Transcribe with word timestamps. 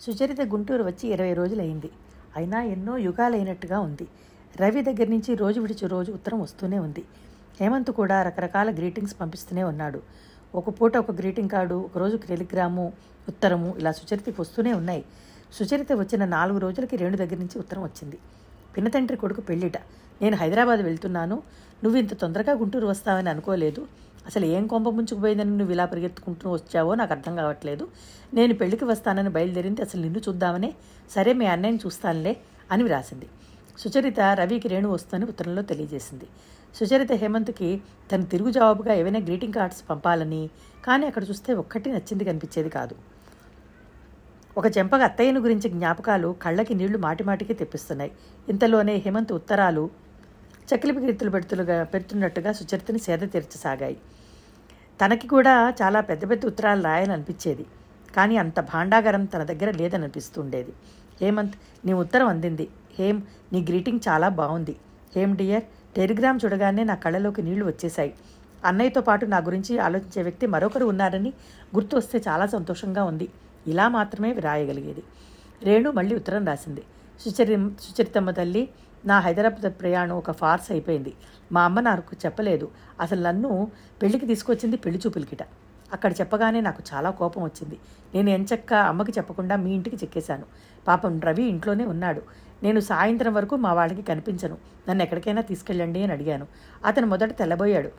సుచరిత 0.00 0.40
గుంటూరు 0.40 0.82
వచ్చి 0.82 1.12
ఇరవై 1.12 1.32
రోజులైంది 1.34 1.90
అయినా 2.36 2.62
ఎన్నో 2.62 2.96
యుగాలైనట్టుగా 2.96 3.80
ఉంది. 3.80 4.06
రవి 4.60 4.82
దగ్గర 4.82 5.08
నుంచి 5.08 5.34
రోజు 5.34 5.60
విడిచి 5.60 5.86
రోజు 5.88 6.12
ఉత్తరం 6.12 6.40
వస్తూనే 6.40 6.78
ఉంది. 6.78 7.04
హేమంత్ 7.60 7.90
కూడా 7.90 8.22
రకరకాల 8.22 8.70
గ్రీటింగ్స్ 8.70 9.20
పంపిస్తూనే 9.20 9.62
ఉన్నాడు. 9.62 10.00
ఒక 10.54 10.68
పూట 10.68 10.96
ఒక 10.96 11.10
గ్రీటింగ్ 11.10 11.48
కార్డు 11.48 11.74
ఒకరోజు 11.74 12.16
టెలిగ్రాము 12.16 12.92
ఉత్తరము 13.28 13.74
ఇలా 13.78 13.92
సుచరితకి 13.92 14.40
వస్తూనే 14.40 14.72
ఉన్నాయి. 14.72 15.04
సుచరిత 15.52 15.92
వచ్చిన 15.92 16.24
నాలుగు 16.24 16.58
రోజులకి 16.58 16.96
రేణు 16.96 17.16
దగ్గర 17.16 17.38
నుంచి 17.38 17.58
ఉత్తరం 17.58 17.82
వచ్చింది. 17.82 18.18
పినతండ్రి 18.76 19.16
కొడుకు 19.16 19.40
పెళ్ళిట. 19.40 19.76
నేను 20.22 20.36
హైదరాబాద్ 20.36 20.80
వెళ్తున్నాను. 20.80 21.42
నువ్వు 21.84 21.98
ఇంత 21.98 22.14
తొందరగా 22.14 22.52
గుంటూరు 22.52 22.86
వస్తావని 22.86 23.30
అనుకోలేదు. 23.30 23.86
అసలు 24.26 24.44
ఏం 24.46 24.66
కొంప 24.66 24.88
ముంచుకుపోయిందని 24.88 25.56
నువ్వు 25.56 25.72
ఇలా 25.72 25.84
పరిగెత్తుకుంటూ 25.84 26.50
వచ్చావో 26.50 26.94
నాకు 26.94 27.12
అర్థం 27.12 27.36
కావట్లేదు. 27.36 27.88
నేను 28.34 28.54
పెళ్ళికి 28.54 28.84
వస్తానని 28.84 29.28
బయలుదేరింది 29.28 29.82
అసలు 29.82 30.02
నిన్ను 30.02 30.18
చూద్దామనే? 30.18 30.74
సరే 31.10 31.32
మీ 31.32 31.46
అన్నయ్యని 31.46 31.80
చూస్తానులే 31.86 32.36
అని 32.70 32.82
వ్రాసింది. 32.82 33.26
సుచరిత 33.78 34.20
రవికి 34.20 34.68
రేణు 34.68 34.88
వస్తుందని 34.88 35.28
ఉత్తరంలో 35.28 35.62
తెలియజేసింది. 35.62 36.26
సుచరిత 36.74 37.12
హేమంత్కి 37.12 37.80
తను 38.12 38.24
తిరుగు 38.24 38.50
జవాబుగా 38.50 38.94
ఏవైనా 38.94 39.20
గ్రీటింగ్ 39.20 39.52
కార్డ్స్ 39.52 39.82
పంపాలని 39.90 40.50
కానీ 40.84 41.06
అక్కడ 41.06 41.28
చూస్తే 41.28 41.54
ఒక్కటి 41.54 41.90
నచ్చింది 41.90 42.24
కనిపించేది 42.24 42.68
కాదు. 42.68 42.94
ఒక 44.58 44.78
చెంపగా 44.78 45.04
అత్తయ్యను 45.04 45.40
గురించి 45.40 45.70
జ్ఞాపకాలు 45.70 46.36
కళ్ళకి 46.42 46.74
నీళ్ళు 46.74 46.98
మాటిమాటికి 46.98 47.54
తెప్పిస్తున్నాయి. 47.54 48.12
ఇంతలోనే 48.48 48.96
హేమంత్ 48.96 49.32
ఉత్తరాలు 49.32 49.90
చకిలిపి 50.68 51.00
కీర్తులు 51.00 51.30
పెడుతులుగా 51.30 51.76
పెడుతున్నట్టుగా 51.84 52.52
సుచరితని 52.52 52.98
సేద 52.98 53.18
తీర్చసాగాయి. 53.18 53.96
తనకి 55.00 55.28
కూడా 55.28 55.74
చాలా 55.82 56.00
పెద్ద 56.00 56.30
పెద్ద 56.30 56.46
ఉత్తరాలు 56.46 56.82
రాయాలనిపించేది. 56.82 57.64
కానీ 58.16 58.36
అంత 58.36 58.60
భాండాగారం 58.60 59.24
తన 59.24 59.42
దగ్గర 59.42 59.70
లేదనిపిస్తుండేది. 59.70 60.72
హేమంత్ 61.20 61.56
నీ 61.86 61.92
ఉత్తరం 61.92 62.28
అందింది. 62.28 62.66
హేమ్ 62.98 63.20
నీ 63.52 63.60
గ్రీటింగ్ 63.68 64.00
చాలా 64.08 64.28
బాగుంది 64.40 64.74
హేమ్ 65.16 65.36
డియర్ 65.36 65.64
టెలిగ్రామ్ 65.96 66.40
చూడగానే 66.44 66.84
నా 66.84 66.94
కళ్ళలోకి 66.94 67.42
నీళ్ళు 67.42 67.64
వచ్చేశాయి. 67.64 68.12
అన్నయ్యతో 68.64 69.00
పాటు 69.00 69.24
నా 69.26 69.38
గురించి 69.38 69.78
ఆలోచించే 69.78 70.22
వ్యక్తి 70.22 70.46
మరొకరు 70.46 70.86
ఉన్నారని 70.86 71.32
గుర్తు 71.76 71.94
వస్తే 71.96 72.18
చాలా 72.28 72.46
సంతోషంగా 72.46 73.04
ఉంది. 73.04 73.28
ఇలా 73.66 73.88
మాత్రమే 73.88 74.32
రాయగలిగేది 74.32 75.02
రేణు 75.62 75.90
మళ్ళీ 75.90 76.14
ఉత్తరం 76.16 76.44
రాసింది. 76.46 76.82
సుచరి 77.20 77.56
సుచరితమ్మ 77.80 78.30
తల్లి 78.30 78.62
నా 79.06 79.20
హైదరాబాద్ 79.20 79.72
ప్రయాణం 79.72 80.16
ఒక 80.16 80.30
ఫార్స్ 80.30 80.72
అయిపోయింది. 80.72 81.14
మా 81.52 81.64
అమ్మ 81.64 81.80
నాకు 81.80 82.16
చెప్పలేదు. 82.26 82.70
అసలు 83.00 83.20
నన్ను 83.22 83.70
పెళ్ళికి 84.02 84.26
తీసుకొచ్చింది 84.26 84.76
పెళ్ళి 84.76 85.00
చూపులకిట. 85.06 85.42
అక్కడ 85.92 86.12
చెప్పగానే 86.12 86.60
నాకు 86.60 86.82
చాలా 86.94 87.10
కోపం 87.10 87.42
వచ్చింది. 87.42 87.78
నేను 88.14 88.30
ఎంచక్క 88.30 88.74
అమ్మకి 88.74 89.12
చెప్పకుండా 89.18 89.56
మీ 89.56 89.72
ఇంటికి 89.72 89.96
చెక్కేశాను. 89.96 90.42
పాపం 90.88 91.20
రవి 91.20 91.42
ఇంట్లోనే 91.42 91.84
ఉన్నాడు. 91.84 92.22
నేను 92.62 92.80
సాయంత్రం 92.80 93.34
వరకు 93.34 93.56
మా 93.56 93.72
వాళ్ళకి 93.72 94.02
కనిపించను. 94.02 94.58
నన్ను 94.88 95.02
ఎక్కడికైనా 95.02 95.42
తీసుకెళ్ళండి 95.42 96.02
అని 96.02 96.12
అడిగాను. 96.12 96.46
అతను 96.84 97.06
మొదట 97.06 97.38
తెల్లబోయాడు. 97.38 97.90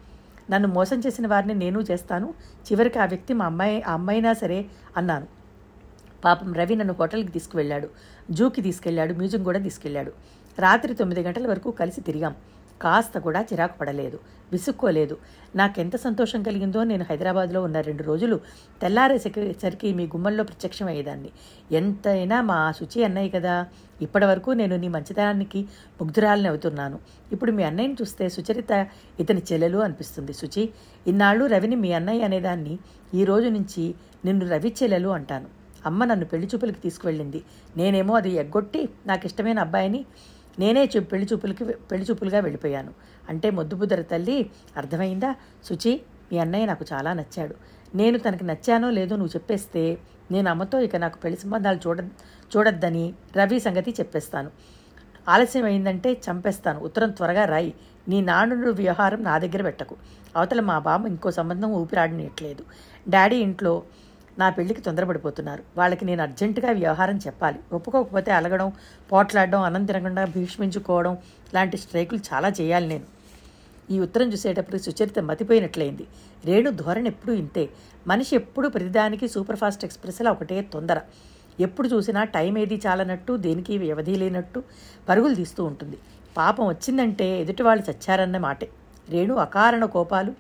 నన్ను 0.52 0.68
మోసం 0.68 1.00
చేసిన 1.00 1.28
వారిని 1.28 1.54
నేను 1.54 1.80
చేస్తాను. 1.80 2.34
చివరికి 2.72 3.00
ఆ 3.00 3.06
వ్యక్తి 3.06 3.34
మా 3.34 3.46
అమ్మాయి 3.46 3.82
ఆ 3.82 3.94
అమ్మాయినా 3.94 4.34
సరే 4.34 4.66
అన్నాను. 4.98 5.28
పాపం 6.26 6.54
రవి 6.54 6.76
నన్ను 6.76 6.96
హోటల్కి 7.00 7.32
తీసుకువెళ్ళాడు. 7.32 7.90
జూకి 8.32 8.62
తీసుకెళ్ళాడు. 8.62 9.14
మ్యూజియం 9.14 9.44
కూడా 9.44 9.60
తీసుకెళ్ళాడు. 9.60 10.12
రాత్రి 10.60 10.94
తొమ్మిది 10.94 11.22
గంటల 11.22 11.48
వరకు 11.48 11.72
కలిసి 11.72 12.02
తిరిగాం. 12.02 12.36
కాస్త 12.82 13.18
కూడా 13.18 13.42
చిరాకు 13.42 13.78
పడలేదు. 13.78 14.20
విసుక్కోలేదు. 14.52 15.18
నాకెంత 15.56 15.96
సంతోషం 15.96 16.44
కలిగిందో 16.44 16.84
నేను 16.84 17.06
హైదరాబాద్లో 17.10 17.64
ఉన్న 17.64 17.80
రెండు 17.80 18.04
రోజులు 18.04 18.40
తెల్లారేసరికి 18.82 19.94
మీ 19.94 20.06
గుమ్మంలో 20.06 20.44
ప్రత్యక్షమయ్యేదాన్ని. 20.44 21.30
ఎంతైనా 21.72 22.42
మా 22.42 22.72
శుచి 22.72 23.04
అన్నయ్య 23.04 23.30
కదా. 23.30 23.68
ఇప్పటి 24.02 24.26
వరకు 24.26 24.52
నేను 24.52 24.76
నీ 24.76 24.88
మంచితనానికి 24.88 25.68
ముగ్ధురాలని 26.02 26.48
అవుతున్నాను. 26.48 27.00
ఇప్పుడు 27.32 27.52
మీ 27.52 27.64
అన్నయ్యని 27.64 27.98
చూస్తే 28.02 28.30
సుచరిత 28.30 28.88
ఇతని 29.20 29.42
చెల్లెలు 29.54 29.78
అనిపిస్తుంది. 29.78 30.34
శుచి 30.34 30.70
ఇన్నాళ్ళు 31.08 31.46
రవిని 31.46 31.76
మీ 31.76 31.92
అన్నయ్య 31.92 32.24
అనేదాన్ని 32.24 32.80
ఈ 33.14 33.26
రోజు 33.26 33.48
నుంచి 33.48 33.96
నిన్ను 34.26 34.50
రవి 34.50 34.76
చెల్లెలు 34.84 35.10
అంటాను. 35.10 35.46
అమ్మ 35.86 36.06
నన్ను 36.06 36.26
పెళ్ళి 36.26 36.48
చూపులకి 36.48 36.80
తీసుకువెళ్ళింది. 36.80 37.44
నేనేమో 37.78 38.16
అది 38.16 38.30
ఎగ్గొట్టి 38.30 38.90
నాకు 39.06 39.26
ఇష్టమైన 39.26 39.60
అబ్బాయిని 39.60 40.06
నేనే 40.60 40.90
చూ 40.98 41.02
పెళ్ళి 41.02 41.28
చూపులకి 41.34 41.64
పెళ్ళి 41.66 42.08
చూపులుగా 42.10 42.40
వెళ్ళిపోయాను. 42.40 42.94
అంటే 43.30 43.50
మొద్దుబుద్దర 43.50 44.02
తల్లి 44.02 44.50
అర్థమైందా? 44.78 45.36
శుచి 45.64 46.02
మీ 46.32 46.38
అన్నయ్య 46.38 46.66
నాకు 46.66 46.86
చాలా 46.94 47.14
నచ్చాడు. 47.14 47.56
నేను 47.96 48.20
తనకి 48.20 48.44
నచ్చానో 48.44 48.90
లేదో 48.90 49.16
నువ్వు 49.16 49.32
చెప్పేస్తే 49.36 49.98
నేను 50.32 50.50
అమ్మతో 50.50 50.80
ఇక 50.80 50.96
నాకు 50.96 51.18
పెళ్ళి 51.18 51.40
సంబంధాలు 51.40 51.80
చూడ 51.88 52.00
చూడొద్దని 52.58 53.14
రవి 53.38 53.60
సంగతి 53.60 53.92
చెప్పేస్తాను. 53.92 54.52
ఆలస్యం 55.30 55.66
అయిందంటే 55.66 56.14
చంపేస్తాను. 56.14 56.80
ఉత్తరం 56.80 57.10
త్వరగా 57.10 57.46
రాయి. 57.46 57.74
నీ 58.08 58.22
నాన్నుడు 58.22 58.72
వ్యవహారం 58.72 59.24
నా 59.24 59.38
దగ్గర 59.38 59.62
పెట్టకు. 59.62 59.96
అవతల 60.36 60.60
మా 60.60 60.80
బామ్మ 60.80 61.08
ఇంకో 61.08 61.32
సంబంధం 61.32 61.72
ఊపిరాడనియట్లేదు. 61.72 62.66
డాడీ 63.10 63.36
ఇంట్లో 63.36 63.84
నా 64.40 64.50
పెళ్ళికి 64.50 64.82
తొందరపడిపోతున్నారు. 64.82 65.64
వాళ్ళకి 65.78 66.06
నేను 66.06 66.22
అర్జెంటుగా 66.22 66.72
వ్యవహారం 66.72 67.18
చెప్పాలి. 67.18 67.60
ఒప్పుకోకపోతే 67.74 68.32
అలగడం 68.32 68.72
పోట్లాడడం 69.12 69.62
అన్నం 69.62 69.86
తినకుండా 69.86 70.26
భీష్మించుకోవడం 70.26 71.18
లాంటి 71.54 71.78
స్ట్రైకులు 71.78 72.20
చాలా 72.34 72.54
చేయాలి 72.62 72.88
నేను. 72.88 73.04
ఈ 73.92 74.00
ఉత్తరం 74.00 74.34
చూసేటప్పుడు 74.34 74.78
సుచరిత 74.78 75.20
మతిపోయినట్లయింది. 75.20 76.08
రేణు 76.46 76.72
ధోరణి 76.72 77.10
ఎప్పుడూ 77.10 77.34
ఇంతే. 77.34 77.70
మనిషి 78.08 78.36
ఎప్పుడు 78.36 78.68
ప్రతిదానికి 78.68 79.28
సూపర్ 79.28 79.56
ఫాస్ట్ 79.56 79.86
ఎక్స్ప్రెస్లో 79.86 80.32
ఒకటే 80.32 80.62
తొందర. 80.62 81.02
ఎప్పుడు 81.60 81.88
చూసినా 81.88 82.24
టైం 82.24 82.58
ఏది 82.58 82.82
చాలనట్టు 82.88 83.38
దేనికి 83.38 83.78
వ్యవధి 83.78 84.16
లేనట్టు 84.16 84.64
పరుగులు 85.10 85.36
తీస్తూ 85.36 85.64
ఉంటుంది. 85.64 85.98
పాపం 86.38 86.68
వచ్చిందంటే 86.68 87.42
ఎదుటి 87.42 87.64
వాళ్ళు 87.64 87.92
చచ్చారన్న 87.92 88.38
మాటే. 88.38 88.70
రేణు 89.10 89.34
అకారణ 89.36 89.86
కోపాలు 89.86 90.34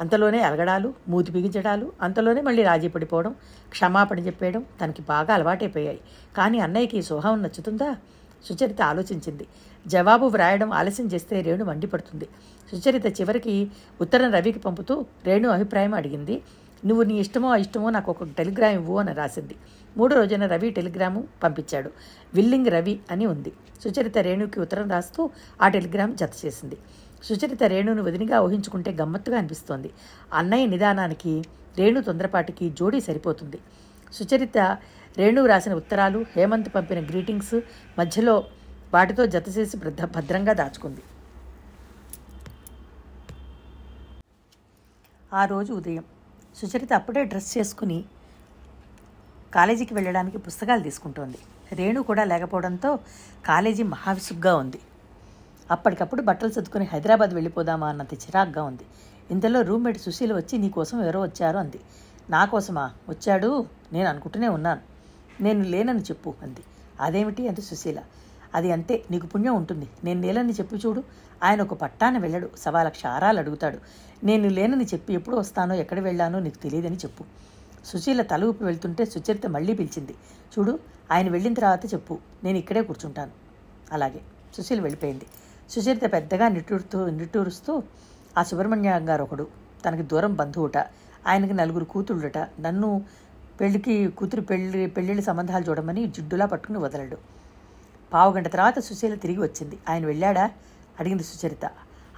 అంతలోనే 0.00 0.40
అలగడాలు 0.40 0.94
మూతి 1.08 1.32
బిగించడాలు 1.32 1.92
అంతలోనే 2.02 2.40
మళ్ళీ 2.40 2.62
రాజీ 2.62 2.88
పడిపోవడం 2.88 3.34
క్షమాపణ 3.70 4.18
చెప్పేయడం 4.18 4.64
తనకి 4.80 5.02
బాగా 5.02 5.34
అలవాటైపోయాయి. 5.34 6.00
కానీ 6.36 6.58
అన్నయ్యకి 6.58 6.98
ఈ 6.98 7.02
సోహం 7.02 7.42
నచ్చుతుందా? 7.42 7.96
సుచరిత 8.44 8.82
ఆలోచించింది. 8.82 9.46
జవాబు 9.86 10.26
వ్రాయడం 10.26 10.72
ఆలస్యం 10.72 11.06
చేస్తే 11.06 11.40
రేణు 11.40 11.64
మండిపడుతుంది. 11.64 12.28
సుచరిత 12.72 13.20
చివరికి 13.20 13.70
ఉత్తరం 14.00 14.30
రవికి 14.30 14.58
పంపుతూ 14.58 15.06
రేణు 15.24 15.48
అభిప్రాయం 15.48 15.94
అడిగింది. 15.94 16.42
నువ్వు 16.86 17.02
నీ 17.02 17.18
ఇష్టమో 17.18 17.56
ఇష్టమో 17.56 17.90
నాకు 17.90 18.10
ఒక 18.10 18.24
టెలిగ్రామ్ 18.24 18.74
ఇవ్వు 18.74 18.98
అని 18.98 19.12
రాసింది. 19.12 19.56
మూడో 19.96 20.16
రోజున 20.16 20.46
రవి 20.46 20.70
టెలిగ్రాము 20.70 21.24
పంపించాడు. 21.42 21.90
విల్లింగ్ 22.34 22.66
రవి 22.66 23.00
అని 23.10 23.26
ఉంది. 23.26 23.52
సుచరిత 23.84 24.18
రేణుకి 24.18 24.60
ఉత్తరం 24.60 24.90
రాస్తూ 24.90 25.30
ఆ 25.62 25.68
టెలిగ్రామ్ 25.68 26.16
జత 26.16 26.30
చేసింది. 26.46 26.76
సుచరిత 27.26 27.62
రేణును 27.72 28.02
వదినిగా 28.08 28.36
ఊహించుకుంటే 28.46 28.90
గమ్మత్తుగా 29.00 29.36
అనిపిస్తోంది. 29.38 29.90
అన్నయ్య 30.38 30.66
నిదానానికి 30.66 31.34
రేణు 31.78 32.00
తొందరపాటికి 32.00 32.70
జోడీ 32.70 33.00
సరిపోతుంది. 33.00 33.58
సుచరిత 34.16 34.58
రేణు 35.18 35.46
రాసిన 35.46 35.74
ఉత్తరాలు 35.74 36.20
హేమంత్ 36.34 36.70
పంపిన 36.74 37.00
గ్రీటింగ్స్ 37.10 37.56
మధ్యలో 37.98 38.34
వాటితో 38.94 39.22
జతచేసి 39.26 39.76
భద్ర 39.76 40.04
భద్రంగా 40.16 40.52
దాచుకుంది. 40.52 41.02
ఆ 45.32 45.44
రోజు 45.44 45.72
ఉదయం 45.72 46.04
సుచరిత 46.58 46.92
అప్పుడే 46.92 47.22
డ్రెస్ 47.30 47.58
చేసుకుని 47.58 47.98
కాలేజీకి 49.54 49.94
వెళ్ళడానికి 49.94 50.38
పుస్తకాలు 50.38 50.82
తీసుకుంటోంది. 50.82 51.38
రేణు 51.78 52.00
కూడా 52.02 52.24
లేకపోవడంతో 52.24 52.90
కాలేజీ 53.46 53.82
మహావిసుగ్గా 53.94 54.52
ఉంది. 54.56 54.80
అప్పటికప్పుడు 55.74 56.22
బట్టలు 56.22 56.52
సర్దుకుని 56.52 56.84
హైదరాబాద్ 56.84 57.30
వెళ్ళిపోదామా 57.30 57.88
అన్నంత 57.88 58.14
చిరాగ్గా 58.14 58.62
ఉంది. 58.62 58.82
ఇంతలో 59.30 59.60
రూమ్మేట్ 59.60 59.98
సుశీల 59.98 60.36
వచ్చి 60.36 60.58
నీ 60.58 60.68
కోసం 60.68 61.04
ఎవరో 61.04 61.22
వచ్చారు? 61.22 61.58
అంది. 61.58 61.80
నా 62.30 62.44
కోసమా? 62.44 62.90
వచ్చాడు? 63.08 63.66
నేను 63.92 64.08
అనుకుంటూనే 64.08 64.48
ఉన్నాను. 64.48 64.80
నేను 65.42 65.62
లేనని 65.62 66.00
చెప్పు 66.00 66.34
అంది. 66.42 66.60
అదేమిటి? 67.00 67.48
అంది 67.48 67.62
సుశీల. 67.62 68.02
అది 68.54 68.72
అంతే. 68.72 69.04
నీకు 69.10 69.26
పుణ్యం 69.26 69.54
ఉంటుంది. 69.54 69.88
నేను 70.04 70.20
లేనని 70.20 70.52
చెప్పి 70.52 70.76
చూడు. 70.76 71.04
ఆయన 71.42 71.62
ఒక 71.62 71.74
పట్టాన 71.74 72.18
వెళ్ళడు. 72.18 72.50
సవా 72.58 72.82
లక్ష 72.82 73.06
ఆరాలు 73.06 73.38
అడుగుతాడు. 73.38 73.78
నేను 74.24 74.48
లేనని 74.48 74.84
చెప్పి 74.84 75.14
ఎప్పుడు 75.14 75.36
వస్తానో 75.36 75.74
ఎక్కడ 75.74 76.00
వెళ్ళానో 76.00 76.38
నీకు 76.38 76.58
తెలియదని 76.58 76.96
చెప్పు. 76.96 77.24
సుశీల 77.84 78.22
తల 78.22 78.44
ఊపి 78.44 78.64
వెళ్తుంటే 78.64 79.04
సుచరిత 79.04 79.46
మళ్ళీ 79.46 79.74
పిలిచింది. 79.74 80.14
చూడు 80.58 80.78
ఆయన 81.12 81.30
వెళ్ళిన 81.30 81.54
తర్వాత 81.54 81.94
చెప్పు. 81.94 82.18
నేను 82.44 82.58
ఇక్కడే 82.58 82.82
కూర్చుంటాను. 82.82 83.30
అలాగే 83.92 84.20
సుశీల 84.56 84.80
వెళ్ళిపోయింది. 84.80 85.26
సుచరిత 85.70 86.12
పెద్దగా 86.12 86.48
నిట్టూరుతూ 86.48 87.10
నిట్టూరుస్తూ 87.10 87.82
ఆ 88.38 88.42
సుబ్రహ్మణ్యం 88.42 89.08
గారు 89.08 89.22
ఒకడు 89.22 89.46
తనకి 89.86 90.02
దూరం 90.02 90.34
బంధువుట. 90.34 90.78
ఆయనకి 91.26 91.52
నలుగురు 91.52 91.84
కూతుళ్ళుట. 91.84 92.38
నన్ను 92.38 93.04
పెళ్ళికి 93.60 94.08
కూతురు 94.08 94.40
పెళ్ళి 94.40 94.86
పెళ్ళిళ్ళ 94.86 95.22
సంబంధాలు 95.22 95.64
చూడమని 95.64 96.06
జిడ్డులా 96.06 96.46
పట్టుకుని 96.46 96.78
వదలడు. 96.78 97.16
పావుగంట 98.12 98.48
తర్వాత 98.48 98.78
సుశీల 98.78 99.14
తిరిగి 99.14 99.42
వచ్చింది. 99.42 99.78
ఆయన 99.88 100.06
వెళ్ళాడా? 100.06 100.50
అడిగింది 101.00 101.22
సుచరిత. 101.22 101.70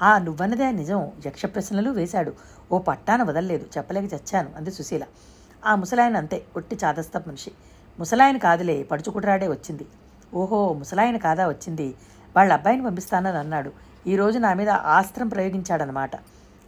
ఆ 0.02 0.18
నువ్వన్నదే 0.18 0.70
నిజం. 0.70 1.10
యక్ష 1.26 1.46
ప్రశ్నలు 1.46 1.90
వేశాడు. 1.90 2.32
ఓ 2.72 2.78
పట్టాన 2.78 3.22
వదలలేదు. 3.22 3.66
చెప్పలేక 3.78 4.14
చచ్చాను 4.14 4.50
అంది 4.56 4.70
సుశీల. 4.70 5.04
ఆ 5.66 5.74
ముసలాయన 5.74 6.16
అంతే. 6.16 6.44
ఒట్టి 6.56 6.78
చాదస్త 6.84 7.16
మనిషి. 7.16 7.50
ముసలాయన 7.98 8.36
కాదులే. 8.36 8.82
పడుచుకుట్రాడే 8.82 9.48
వచ్చింది. 9.48 9.86
ఓహో 10.34 10.72
ముసలాయన 10.72 11.16
కాదా 11.16 11.48
వచ్చింది? 11.48 11.94
వాళ్ళ 12.36 12.52
అబ్బాయిని 12.52 12.84
పంపిస్తానని 12.84 13.38
అన్నాడు. 13.38 13.70
ఈరోజు 14.06 14.38
నా 14.38 14.54
మీద 14.54 14.68
ఆస్త్రం 14.68 15.28
ప్రయోగించాడనమాట 15.28 16.10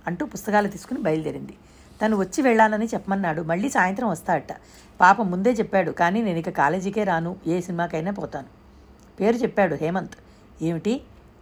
అంటూ 0.07 0.27
పుస్తకాలు 0.27 0.69
తీసుకుని 0.69 1.01
బయలుదేరింది. 1.01 1.55
తను 2.03 2.17
వచ్చి 2.17 2.43
వెళ్ళానని 2.43 2.87
చెప్పమన్నాడు. 2.87 3.43
మళ్ళీ 3.43 3.69
సాయంత్రం 3.71 4.09
వస్తాడట. 4.09 4.53
పాప 5.01 5.23
ముందే 5.23 5.53
చెప్పాడు 5.53 5.91
కానీ 5.91 6.23
నేను 6.23 6.39
ఇక 6.39 6.51
కాలేజీకే 6.51 7.05
రాను. 7.05 7.37
ఏ 7.47 7.61
సినిమాకైనా 7.61 8.13
పోతాను. 8.13 8.49
పేరు 9.21 9.37
చెప్పాడు 9.37 9.75
హేమంత్. 9.75 10.17
ఏమిటి? 10.63 11.01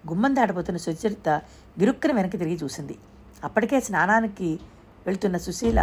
గుమ్మం 0.08 0.36
దాటబోతున్న 0.36 0.78
సుచరిత 0.78 1.28
గిరుక్కున 1.80 2.12
వెనక్కి 2.12 2.38
తిరిగి 2.38 2.58
చూసింది. 2.62 2.96
అప్పటికే 3.44 3.80
స్నానానికి 3.80 4.60
వెళ్తున్న 5.06 5.36
సుశీల 5.36 5.80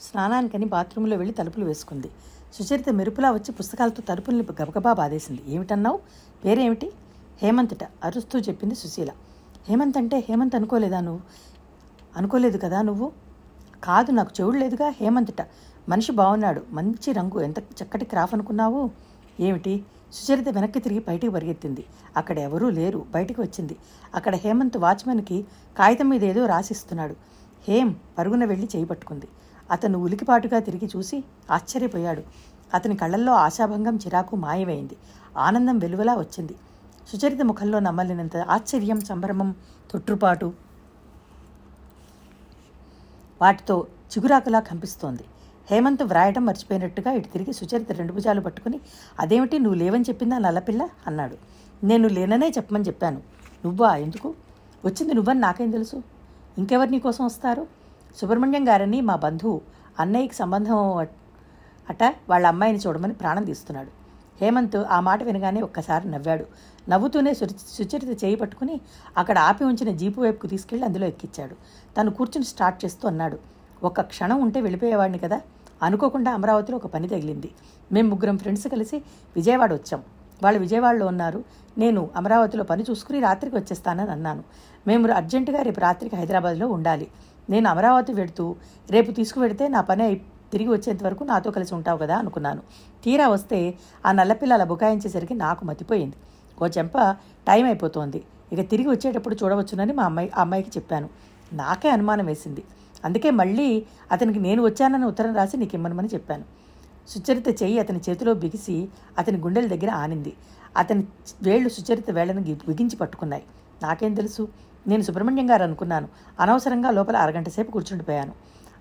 స్నానానికని 0.00 0.64
బాత్రూంలో 0.64 1.16
వెళ్ళి 1.16 1.34
తలుపులు 1.34 1.64
వేసుకుంది. 1.64 2.10
సుచరిత 2.52 2.90
మెరుపులా 2.90 3.30
వచ్చి 3.30 3.52
పుస్తకాలతో 3.52 4.02
తలుపుల్ని 4.02 4.46
గబగబా 4.62 4.92
బాధేసింది. 4.92 5.42
ఏమిటన్నావు? 5.46 5.98
పేరేమిటి? 6.44 6.92
హేమంత్ట 7.42 7.84
అరుస్తూ 8.04 8.38
చెప్పింది 8.38 8.74
సుశీల. 8.74 9.10
హేమంత్ 9.68 9.96
అంటే 9.96 10.18
హేమంత్ 10.28 10.54
అనుకోలేదా 10.54 11.00
నువ్వు? 11.00 11.20
అనుకోలేదు 12.16 12.58
కదా 12.58 12.82
నువ్వు? 12.82 13.12
కాదు 13.84 14.12
నాకు 14.12 14.30
చెవుడు 14.40 14.56
లేదుగా 14.56 14.88
హేమంత్ట. 14.88 15.48
మనిషి 15.88 16.12
బాగున్నాడు 16.12 16.62
మంచి 16.70 17.12
రంగు. 17.12 17.40
ఎంత 17.40 17.58
చక్కటి 17.58 18.04
క్రాఫ్ 18.04 18.34
అనుకున్నావు? 18.34 18.90
ఏమిటి? 19.40 19.84
సుచరిత 20.12 20.48
వెనక్కి 20.48 20.80
తిరిగి 20.80 21.00
బయటికి 21.08 21.32
పరిగెత్తింది. 21.32 21.84
అక్కడ 22.16 22.38
ఎవరూ 22.38 22.70
లేరు. 22.70 23.06
బయటికి 23.10 23.40
వచ్చింది. 23.40 23.76
అక్కడ 24.14 24.34
హేమంత్ 24.34 24.76
వాచ్మెన్కి 24.76 25.46
కాగితం 25.78 26.08
మీద 26.08 26.24
ఏదో 26.24 26.46
రాసిస్తున్నాడు. 26.46 27.16
హేం 27.68 27.96
పరుగున 28.18 28.44
వెళ్ళి 28.44 28.68
చేయి 28.76 28.86
పట్టుకుంది. 28.86 29.28
అతను 29.72 29.98
ఉలికిపాటుగా 29.98 30.58
తిరిగి 30.58 30.90
చూసి 30.96 31.24
ఆశ్చర్యపోయాడు. 31.50 32.22
అతని 32.74 32.96
కళ్ళల్లో 32.96 33.32
ఆశాభంగం 33.32 33.96
చిరాకు 33.96 34.36
మాయమైంది. 34.36 34.96
ఆనందం 35.38 35.78
వెలువలా 35.78 36.14
వచ్చింది. 36.14 36.56
సుచరిత 37.08 37.42
ముఖంలో 37.42 37.78
నమ్మలేనంత 37.78 38.36
ఆశ్చర్యం 38.36 39.00
సంభ్రమం 39.00 39.54
తొట్టుపాటు 39.90 40.52
వాటితో 43.42 43.86
చిగురాకులా 44.18 44.60
కంపిస్తోంది. 44.60 45.24
హేమంత్ 45.70 46.02
వ్రాయటం 46.02 46.46
మర్చిపోయినట్టుగా 46.46 47.12
ఇటు 47.12 47.28
తిరిగి 47.28 47.52
సుచరిత 47.52 47.92
రెండు 47.92 48.12
భుజాలు 48.12 48.40
పట్టుకుని 48.40 48.80
అదేమిటి 49.20 49.58
నువ్వు 49.58 49.78
లేవని 49.78 50.02
చెప్పిందా 50.02 50.38
నల్లపిల్ల? 50.38 50.88
అన్నాడు. 51.06 51.36
నేను 51.84 52.08
లేననే 52.08 52.48
చెప్పమని 52.48 52.84
చెప్పాను. 52.84 53.16
నువ్వా? 53.64 53.96
ఎందుకు? 53.96 54.34
వచ్చింది 54.84 55.14
నువ్వని 55.14 55.40
నాకేం 55.40 55.70
తెలుసు? 55.70 56.02
ఇంకెవరు 56.58 56.90
నీకోసం 56.90 57.24
వస్తారు? 57.24 57.81
సుబ్రహ్మణ్యం 58.16 58.68
గారని 58.68 59.00
మా 59.00 59.16
బంధువు 59.16 59.60
అన్నయ్యకి 60.00 60.34
సంబంధం 60.34 60.76
అట 61.90 62.02
వాళ్ళ 62.28 62.46
అమ్మాయిని 62.46 62.78
చూడమని 62.78 63.12
ప్రాణం 63.12 63.44
తీస్తున్నాడు. 63.44 63.88
హేమంత్ 64.40 64.76
ఆ 64.76 65.00
మాట 65.00 65.22
వినగానే 65.22 65.60
ఒక్కసారి 65.60 66.10
నవ్వాడు. 66.10 66.44
నవ్వుతూనే 66.88 67.34
సుచరిత 67.34 68.24
చేయి 68.24 68.36
పట్టుకుని 68.36 68.80
అక్కడ 69.16 69.38
ఆపి 69.38 69.64
ఉంచిన 69.64 69.96
జీపు 69.96 70.20
వైపుకు 70.20 70.46
తీసుకెళ్ళి 70.46 70.86
అందులో 70.86 71.06
ఎక్కించాడు. 71.06 71.56
తను 71.96 72.10
కూర్చుని 72.10 72.44
స్టార్ట్ 72.44 72.84
చేస్తూ 72.84 73.08
అన్నాడు 73.08 73.38
ఒక్క 73.84 74.00
క్షణం 74.00 74.40
ఉంటే 74.40 74.60
వెళ్ళిపోయేవాడిని 74.60 75.18
కదా. 75.18 75.40
అనుకోకుండా 75.82 76.32
అమరావతిలో 76.32 76.76
ఒక 76.76 76.86
పని 76.86 77.08
తగిలింది. 77.08 77.50
మేము 77.92 78.08
ముగ్గురం 78.08 78.38
ఫ్రెండ్స్ 78.38 78.68
కలిసి 78.68 79.02
విజయవాడ 79.36 79.72
వచ్చాం. 79.72 80.02
వాళ్ళు 80.42 80.60
విజయవాడలో 80.60 81.06
ఉన్నారు. 81.06 81.44
నేను 81.78 82.10
అమరావతిలో 82.16 82.64
పని 82.64 82.84
చూసుకుని 82.90 83.20
రాత్రికి 83.20 83.56
వచ్చేస్తానని 83.56 84.10
అన్నాను. 84.10 84.44
మేము 84.86 85.12
అర్జెంటుగా 85.12 85.62
రేపు 85.62 85.80
రాత్రికి 85.80 86.16
హైదరాబాద్లో 86.16 86.66
ఉండాలి. 86.66 87.08
నేను 87.52 87.66
అమరావతి 87.70 88.12
వెడుతూ 88.12 88.44
రేపు 88.90 89.10
తీసుకువెడితే 89.18 89.64
నా 89.68 89.80
పని 89.80 90.06
తిరిగి 90.52 90.70
వచ్చేంత 90.70 91.02
వరకు 91.04 91.24
నాతో 91.24 91.50
కలిసి 91.50 91.72
ఉంటావు 91.74 91.98
కదా 91.98 92.16
అనుకున్నాను. 92.18 92.62
తీరా 93.04 93.26
వస్తే 93.28 93.58
ఆ 94.06 94.12
నల్లపిల్లల 94.12 94.64
బుకాయించేసరికి 94.64 95.34
నాకు 95.34 95.62
మతిపోయింది. 95.64 96.16
ఓ 96.62 96.66
చెంప 96.78 96.96
టైం 97.48 97.64
అయిపోతోంది. 97.64 98.20
ఇక 98.52 98.70
తిరిగి 98.70 98.88
వచ్చేటప్పుడు 98.88 99.34
చూడవచ్చునని 99.34 99.92
మా 99.92 100.04
అమ్మాయి 100.04 100.30
ఆ 100.36 100.40
అమ్మాయికి 100.40 100.70
చెప్పాను. 100.70 101.08
నాకే 101.52 101.88
అనుమానం 101.88 102.26
వేసింది. 102.26 102.64
అందుకే 103.04 103.30
మళ్ళీ 103.30 103.68
అతనికి 104.12 104.40
నేను 104.40 104.60
వచ్చానని 104.64 105.04
ఉత్తరం 105.04 105.32
రాసి 105.36 105.56
నీకు 105.56 105.74
ఇమ్మనమని 105.74 106.10
చెప్పాను. 106.14 106.44
సుచరిత 107.08 107.48
చెయ్యి 107.62 107.78
అతని 107.78 108.00
చేతిలో 108.08 108.34
బిగిసి 108.34 108.76
అతని 109.18 109.38
గుండెల 109.38 109.66
దగ్గర 109.66 109.90
ఆనింది. 109.90 110.32
అతని 110.76 111.02
వేళ్ళు 111.42 111.68
సుచరిత 111.68 112.10
వేళ్ళను 112.10 112.42
బిగించి 112.68 112.96
పట్టుకున్నాయి. 112.96 113.44
నాకేం 113.82 114.14
తెలుసు? 114.14 114.48
నేను 114.88 115.02
సుబ్రహ్మణ్యం 115.02 115.50
గారు 115.50 115.62
అనుకున్నాను. 115.62 116.08
అనవసరంగా 116.40 116.90
లోపల 116.90 117.16
అరగంట 117.16 117.48
సేపు 117.48 117.70
కూర్చుండిపోయాను 117.70 118.32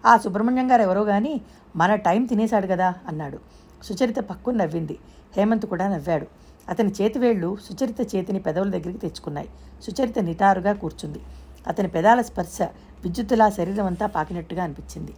ఆ 0.06 0.18
సుబ్రహ్మణ్యం 0.18 0.72
గారు 0.72 0.82
ఎవరో 0.82 1.04
కానీ 1.04 1.42
మన 1.76 1.96
టైం 1.96 2.26
తినేశాడు 2.26 2.68
కదా 2.68 2.94
అన్నాడు. 3.08 3.40
సుచరిత 3.84 4.20
పక్కు 4.20 4.50
నవ్వింది. 4.50 5.00
హేమంత్ 5.38 5.66
కూడా 5.66 5.88
నవ్వాడు. 5.88 6.28
అతని 6.70 6.92
చేతివేళ్ళు 7.02 7.58
సుచరిత 7.66 8.16
చేతిని 8.16 8.40
పెదవుల 8.40 8.70
దగ్గరికి 8.70 8.98
తెచ్చుకున్నాయి. 8.98 9.50
సుచరిత 9.84 10.20
నిటారుగా 10.20 10.74
కూర్చుంది. 10.74 11.20
అతని 11.68 11.88
పెదాల 11.88 12.22
స్పర్శ 12.22 12.62
విద్యుత్తులా 13.04 13.50
శరీరం 13.50 13.86
అంతా 13.86 14.06
పాకినట్టుగా 14.06 14.64
అనిపించింది. 14.64 15.14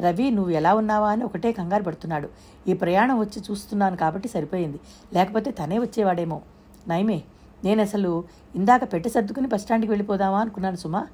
రవి 0.00 0.30
నువ్వు 0.30 0.50
ఎలా 0.50 0.74
ఉన్నావా 0.74 1.10
అని 1.10 1.24
ఒకటే 1.24 1.52
కంగారు 1.52 1.82
పడుతున్నాడు. 1.82 2.28
ఈ 2.68 2.72
ప్రయాణం 2.72 3.18
వచ్చి 3.18 3.42
చూస్తున్నాను 3.50 3.96
కాబట్టి 3.96 4.28
సరిపోయింది. 4.28 4.80
లేకపోతే 5.14 5.50
తనే 5.50 5.78
వచ్చేవాడేమో. 5.78 6.40
నయమే 6.88 7.22
నేను 7.64 7.82
అసలు 7.82 8.24
ఇందాక 8.54 8.92
పెట్టి 8.92 9.10
సర్దుకుని 9.10 9.46
బస్టాండ్కి 9.46 9.90
వెళ్ళిపోదామా 9.90 10.40
అనుకున్నాను 10.40 10.76
సుమా. 10.76 11.06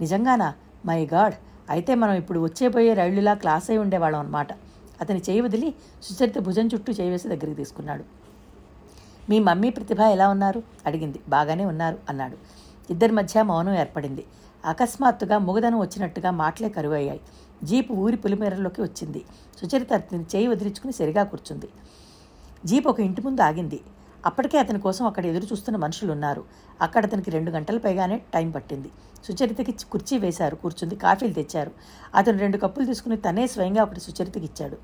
నిజంగానా? 0.00 0.54
My 0.86 1.08
God. 1.14 1.34
అయితే 1.70 1.94
మనం 1.94 2.12
ఇప్పుడు 2.12 2.40
వచ్చేపోయే 2.40 2.94
రైళ్ళులా 2.94 3.34
క్లాస్ 3.34 3.70
అయి 3.70 3.78
ఉండేవాళ్ళం 3.78 4.20
అనమాట 4.20 4.52
అతని 5.00 5.18
చేయి 5.18 5.40
వదిలి 5.40 5.74
సుచరిత 6.02 6.38
భుజం 6.38 6.66
చుట్టూ 6.66 6.92
చేయి 6.92 7.28
దగ్గరికి 7.28 7.54
తీసుకున్నాడు. 7.54 8.04
మీ 9.30 9.38
మమ్మీ 9.38 9.70
ప్రతిభ 9.70 10.00
ఎలా 10.00 10.28
ఉన్నారు? 10.28 10.62
అడిగింది. 10.86 11.20
బాగానే 11.28 11.64
ఉన్నారు 11.64 11.98
అన్నాడు. 12.08 12.36
ఇద్దరి 12.90 13.12
మధ్య 13.12 13.42
మౌనం 13.42 13.74
ఏర్పడింది. 13.74 14.24
అకస్మాత్తుగా 14.64 15.38
మొగదనం 15.38 15.78
వచ్చినట్టుగా 15.78 16.30
మాటలే 16.30 16.68
కరువయ్యాయి. 16.68 17.20
జీపు 17.64 17.92
ఊరి 17.92 18.16
పులిమేరలోకి 18.16 18.82
వచ్చింది. 18.82 19.24
సుచరిత 19.58 19.92
అతని 19.92 20.22
చేయి 20.22 20.46
వదిలించుకుని 20.46 20.92
సరిగా 20.92 21.22
కూర్చుంది. 21.22 21.68
జీప్ 22.64 22.86
ఒక 22.86 23.00
ఇంటి 23.00 23.22
ముందు 23.22 23.40
ఆగింది. 23.40 23.80
అప్పటికే 24.26 24.58
అతని 24.58 24.80
కోసం 24.80 25.06
అక్కడ 25.06 25.26
ఎదురు 25.26 25.44
చూస్తున్న 25.44 25.76
మనుషులు 25.76 26.12
ఉన్నారు. 26.12 26.44
అక్కడ 26.82 27.04
అతనికి 27.04 27.30
రెండు 27.30 27.50
గంటల 27.50 27.78
పైగానే 27.78 28.22
టైం 28.34 28.50
పట్టింది. 28.50 28.90
సుచరితకి 29.24 29.72
కుర్చీ 29.72 30.18
వేశారు 30.18 30.56
కూర్చుంది 30.56 30.96
కాఫీలు 30.96 31.32
తెచ్చారు. 31.32 31.70
అతను 32.14 32.38
రెండు 32.38 32.58
కప్పులు 32.58 32.84
తీసుకుని 32.84 33.16
తనే 33.16 33.46
స్వయంగా 33.46 33.82
ఒకటి 33.82 34.00
సుచరితకి 34.00 34.44
ఇచ్చాడు. 34.44 34.76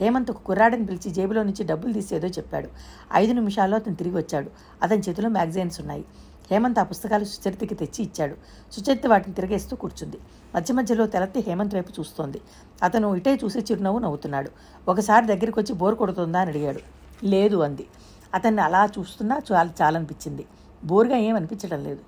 హేమంత్ 0.00 0.30
ఒక 0.30 0.36
కుర్రాడని 0.36 0.86
పిలిచి 0.86 1.10
జేబులో 1.10 1.42
నుంచి 1.42 1.64
డబ్బులు 1.64 1.92
తీసి 1.92 2.16
ఏదో 2.16 2.28
చెప్పాడు. 2.28 2.68
ఐదు 3.14 3.32
నిమిషాల్లో 3.32 3.76
అతను 3.76 3.94
తిరిగి 3.94 4.16
వచ్చాడు. 4.16 4.50
అతని 4.82 5.00
చేతిలో 5.00 5.28
మ్యాగజైన్స్ 5.28 5.80
ఉన్నాయి. 5.80 6.04
హేమంత్ 6.50 6.78
ఆ 6.78 6.82
పుస్తకాలు 6.82 7.24
సుచరితకి 7.24 7.74
తెచ్చి 7.74 8.04
ఇచ్చాడు. 8.04 8.36
సుచరిత 8.72 9.06
వాటిని 9.06 9.34
తిరిగేస్తూ 9.34 9.76
కూర్చుంది. 9.76 10.18
మధ్య 10.54 10.74
మధ్యలో 10.74 11.06
తెలత్తి 11.06 11.40
హేమంత్ 11.40 11.74
వైపు 11.74 11.90
చూస్తోంది. 12.00 12.40
అతను 12.82 13.16
ఇటే 13.16 13.34
చూసి 13.44 13.58
చిరునవ్వు 13.58 13.98
నవ్వుతున్నాడు. 13.98 14.50
ఒకసారి 14.88 15.26
దగ్గరికి 15.26 15.60
వచ్చి 15.60 15.74
బోర్ 15.74 15.94
కొడుతుందా 15.94 16.40
అని 16.40 16.50
అడిగాడు. 16.50 16.80
లేదు 17.24 17.56
అంది. 17.56 17.86
అతన్ని 18.34 18.62
అలా 18.62 18.82
చూస్తున్నా 18.98 19.40
చాలా 19.52 19.70
చాలనిపించింది. 19.82 20.44
బోర్గా 20.84 21.16
ఏమనిపించడం 21.16 21.84
లేదు. 21.84 22.02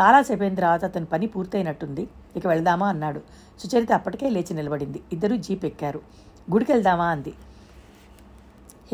చాలాసేపు 0.00 0.42
అయిన 0.42 0.54
తర్వాత 0.54 0.84
అతని 0.84 1.04
పని 1.04 1.26
పూర్తయినట్టుంది. 1.26 2.08
ఇక 2.36 2.46
వెళ్దామా 2.46 2.88
అన్నాడు. 2.88 3.20
సుచరిత 3.60 3.92
అప్పటికే 3.92 4.30
లేచి 4.30 4.54
నిలబడింది. 4.54 5.00
ఇద్దరూ 5.12 5.36
జీప్ 5.36 5.64
ఎక్కారు. 5.64 6.00
గుడికి 6.52 6.72
వెళ్దామా 6.72 7.06
అంది. 7.06 7.32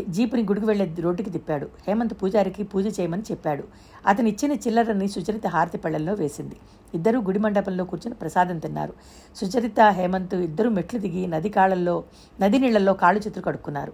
జీపుని 0.08 0.42
గుడికి 0.42 0.66
వెళ్ళే 0.66 0.94
రోడ్డుకి 1.00 1.30
తిప్పాడు. 1.30 1.66
హేమంత్ 1.88 2.22
పూజారికి 2.22 2.62
పూజ 2.62 3.00
చేయమని 3.00 3.22
చెప్పాడు. 3.30 3.64
అతను 4.06 4.28
ఇచ్చిన 4.28 4.52
చిల్లరని 4.52 5.08
సుచరిత 5.08 5.46
హారతి 5.46 5.78
పళ్ళల్లో 5.78 6.14
వేసింది. 6.14 6.56
ఇద్దరూ 6.94 7.20
గుడి 7.20 7.38
మండపంలో 7.38 7.84
కూర్చొని 7.84 8.14
ప్రసాదం 8.14 8.58
తిన్నారు. 8.58 8.94
సుచరిత 9.36 9.80
హేమంత్ 9.80 10.34
ఇద్దరు 10.34 10.68
మెట్లు 10.68 11.00
దిగి 11.00 11.26
నది 11.26 11.48
కాళ్ళల్లో 11.48 12.04
నది 12.40 12.58
నీళ్ళలో 12.58 12.94
కాళ్ళు 12.94 13.20
చేతులు 13.20 13.44
కడుక్కున్నారు. 13.44 13.92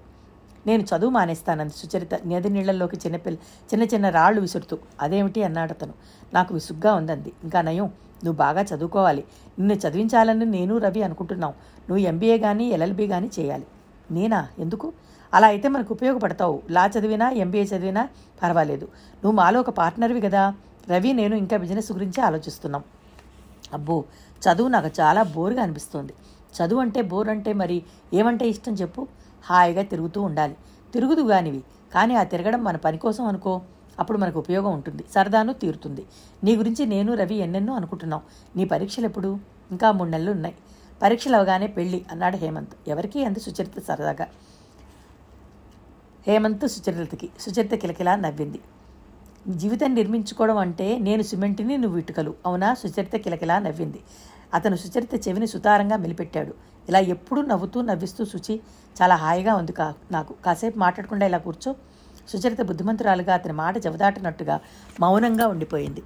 నేను 0.67 0.83
చదువు 0.83 1.11
మానేస్తానంది 1.11 1.73
సుచరిత. 1.73 2.14
నది 2.26 2.50
నీళ్ళలోకి 2.50 2.97
చిన్నపిల్ల 2.97 3.38
చిన్న 3.71 3.85
చిన్న 3.85 4.09
రాళ్ళు 4.09 4.40
విసురుతూ. 4.40 4.79
అదేమిటి? 5.00 5.43
అన్నాడు 5.43 5.73
అతను. 5.73 5.95
నాకు 6.35 6.55
విసుగ్గా 6.55 6.95
ఉందంది. 6.95 7.33
ఇంకా 7.45 7.62
నయం. 7.62 7.85
నువ్వు 8.25 8.33
బాగా 8.33 8.62
చదువుకోవాలి. 8.62 9.25
నిన్ను 9.59 9.75
చదివించాలని 9.75 10.45
నేను 10.45 10.79
రవి 10.79 11.02
అనుకుంటున్నావు. 11.02 11.52
నువ్వు 11.88 12.07
ఎంబీఏ 12.07 12.38
కానీ 12.38 12.69
ఎల్ఎల్బీ 12.69 13.09
కానీ 13.09 13.31
చేయాలి. 13.38 13.67
నేనా? 14.11 14.49
ఎందుకు? 14.59 14.93
అలా 15.35 15.47
అయితే 15.47 15.69
మనకు 15.69 15.95
ఉపయోగపడతావు. 15.95 16.62
లా 16.71 16.87
చదివినా 16.87 17.31
ఎంబీఏ 17.31 17.64
చదివినా 17.64 18.09
పర్వాలేదు. 18.43 18.85
నువ్వు 19.14 19.33
మాలో 19.33 19.61
ఒక 19.61 19.71
పార్ట్నర్వి 19.71 20.21
కదా. 20.21 20.55
రవి 20.90 21.12
నేను 21.12 21.37
ఇంకా 21.37 21.57
బిజినెస్ 21.57 21.93
గురించి 21.93 22.21
ఆలోచిస్తున్నాం. 22.21 22.85
అబ్బో! 23.73 24.05
చదువు 24.43 24.69
నాకు 24.69 24.87
చాలా 25.00 25.23
బోర్గా 25.23 25.62
అనిపిస్తుంది. 25.62 26.12
చదువు 26.55 26.81
అంటే 26.81 27.02
బోర్ 27.02 27.29
అంటే 27.29 27.52
మరి 27.52 27.83
ఏమంటే 28.14 28.49
ఇష్టం 28.49 28.73
చెప్పు. 28.73 29.07
హాయిగా 29.45 29.83
తిరుగుతూ 29.83 30.23
ఉండాలి. 30.23 30.57
తిరుగుదు 30.95 31.29
కానివి 31.29 31.63
కానీ 31.95 32.15
ఆ 32.15 32.23
తిరగడం 32.23 32.65
మన 32.65 32.77
పని 32.77 32.99
కోసం 32.99 33.25
అనుకో. 33.25 33.63
అప్పుడు 33.99 34.19
మనకు 34.19 34.39
ఉపయోగం 34.39 34.73
ఉంటుంది. 34.73 35.05
సరదాను 35.15 35.53
తీరుతుంది. 35.53 36.07
నీ 36.45 36.57
గురించి 36.57 36.87
నేను 36.87 37.15
రవి 37.15 37.35
ఎన్నెన్నో 37.35 37.75
అనుకుంటున్నాం. 37.75 38.21
నీ 38.57 38.65
పరీక్షలు 38.65 39.05
ఎప్పుడు 39.05 39.39
ఇంకా 39.71 39.93
మూడు 39.93 40.11
నెలలు 40.11 40.31
ఉన్నాయి 40.31 40.55
పరీక్షలు 41.03 41.37
అవగానే 41.37 41.67
పెళ్ళి 41.67 42.07
అన్నాడు 42.11 42.37
హేమంత్. 42.37 42.71
ఎవరికి 42.89 43.25
అంది 43.25 43.41
సుచరిత 43.41 43.85
సరదాగా? 43.89 44.27
హేమంత్ 46.27 46.69
సుచరితకి 46.69 47.29
సుచరిత 47.41 47.75
కిలకిలా 47.75 48.17
నవ్వింది. 48.17 48.61
జీవితం 49.49 49.95
నిర్మించుకోవడం 49.95 50.59
అంటే 50.59 50.99
నేను 50.99 51.23
సిమెంట్ని 51.23 51.79
నువ్వు 51.79 51.99
ఇటుకలు. 51.99 52.35
అవునా? 52.47 52.75
సుచరిత 52.75 53.17
కిలకిలా 53.17 53.59
నవ్వింది. 53.59 54.01
అతను 54.55 54.77
సుచరిత 54.77 55.29
చెవిని 55.29 55.47
సుతారంగా 55.47 55.97
మెలిపెట్టాడు. 55.97 56.55
ఇలా 56.89 56.99
ఎప్పుడూ 56.99 57.43
నవ్వుతూ 57.43 57.83
నవ్విస్తూ 57.83 58.25
శుచి 58.25 58.61
చాలా 59.03 59.17
హాయిగా 59.17 59.55
ఉంది 59.55 59.73
కా 59.73 59.95
నాకు. 60.13 60.35
కాసేపు 60.45 60.79
మాట్లాడకుండా 60.79 61.27
ఇలా 61.27 61.39
కూర్చో. 61.39 61.75
సుచరిత 62.29 62.63
బుద్ధిమంతురాలుగా 62.63 63.35
అతని 63.35 63.53
మాట 63.53 63.79
జవదాటినట్టుగా 63.79 64.61
మౌనంగా 65.01 65.47
ఉండిపోయింది. 65.47 66.03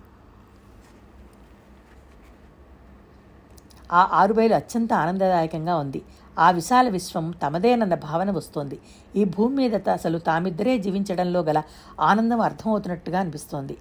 ఆ 3.93 4.09
ఆరుబయలు 4.13 4.55
అత్యంత 4.55 4.93
ఆనందదాయకంగా 4.93 5.77
ఉంది. 5.77 6.03
ఆ 6.39 6.51
విశాల 6.51 6.89
విశ్వం 6.89 7.31
తమదేనన్న 7.31 7.95
భావన 7.95 8.31
వస్తోంది. 8.31 8.81
ఈ 9.17 9.25
భూమి 9.25 9.57
మీద 9.57 9.89
అసలు 9.89 10.19
తామిద్దరే 10.19 10.79
జీవించడంలో 10.79 11.41
గల 11.41 11.63
ఆనందం 12.01 12.41
అర్థమవుతున్నట్టుగా 12.41 13.21
అనిపిస్తోంది. 13.21 13.77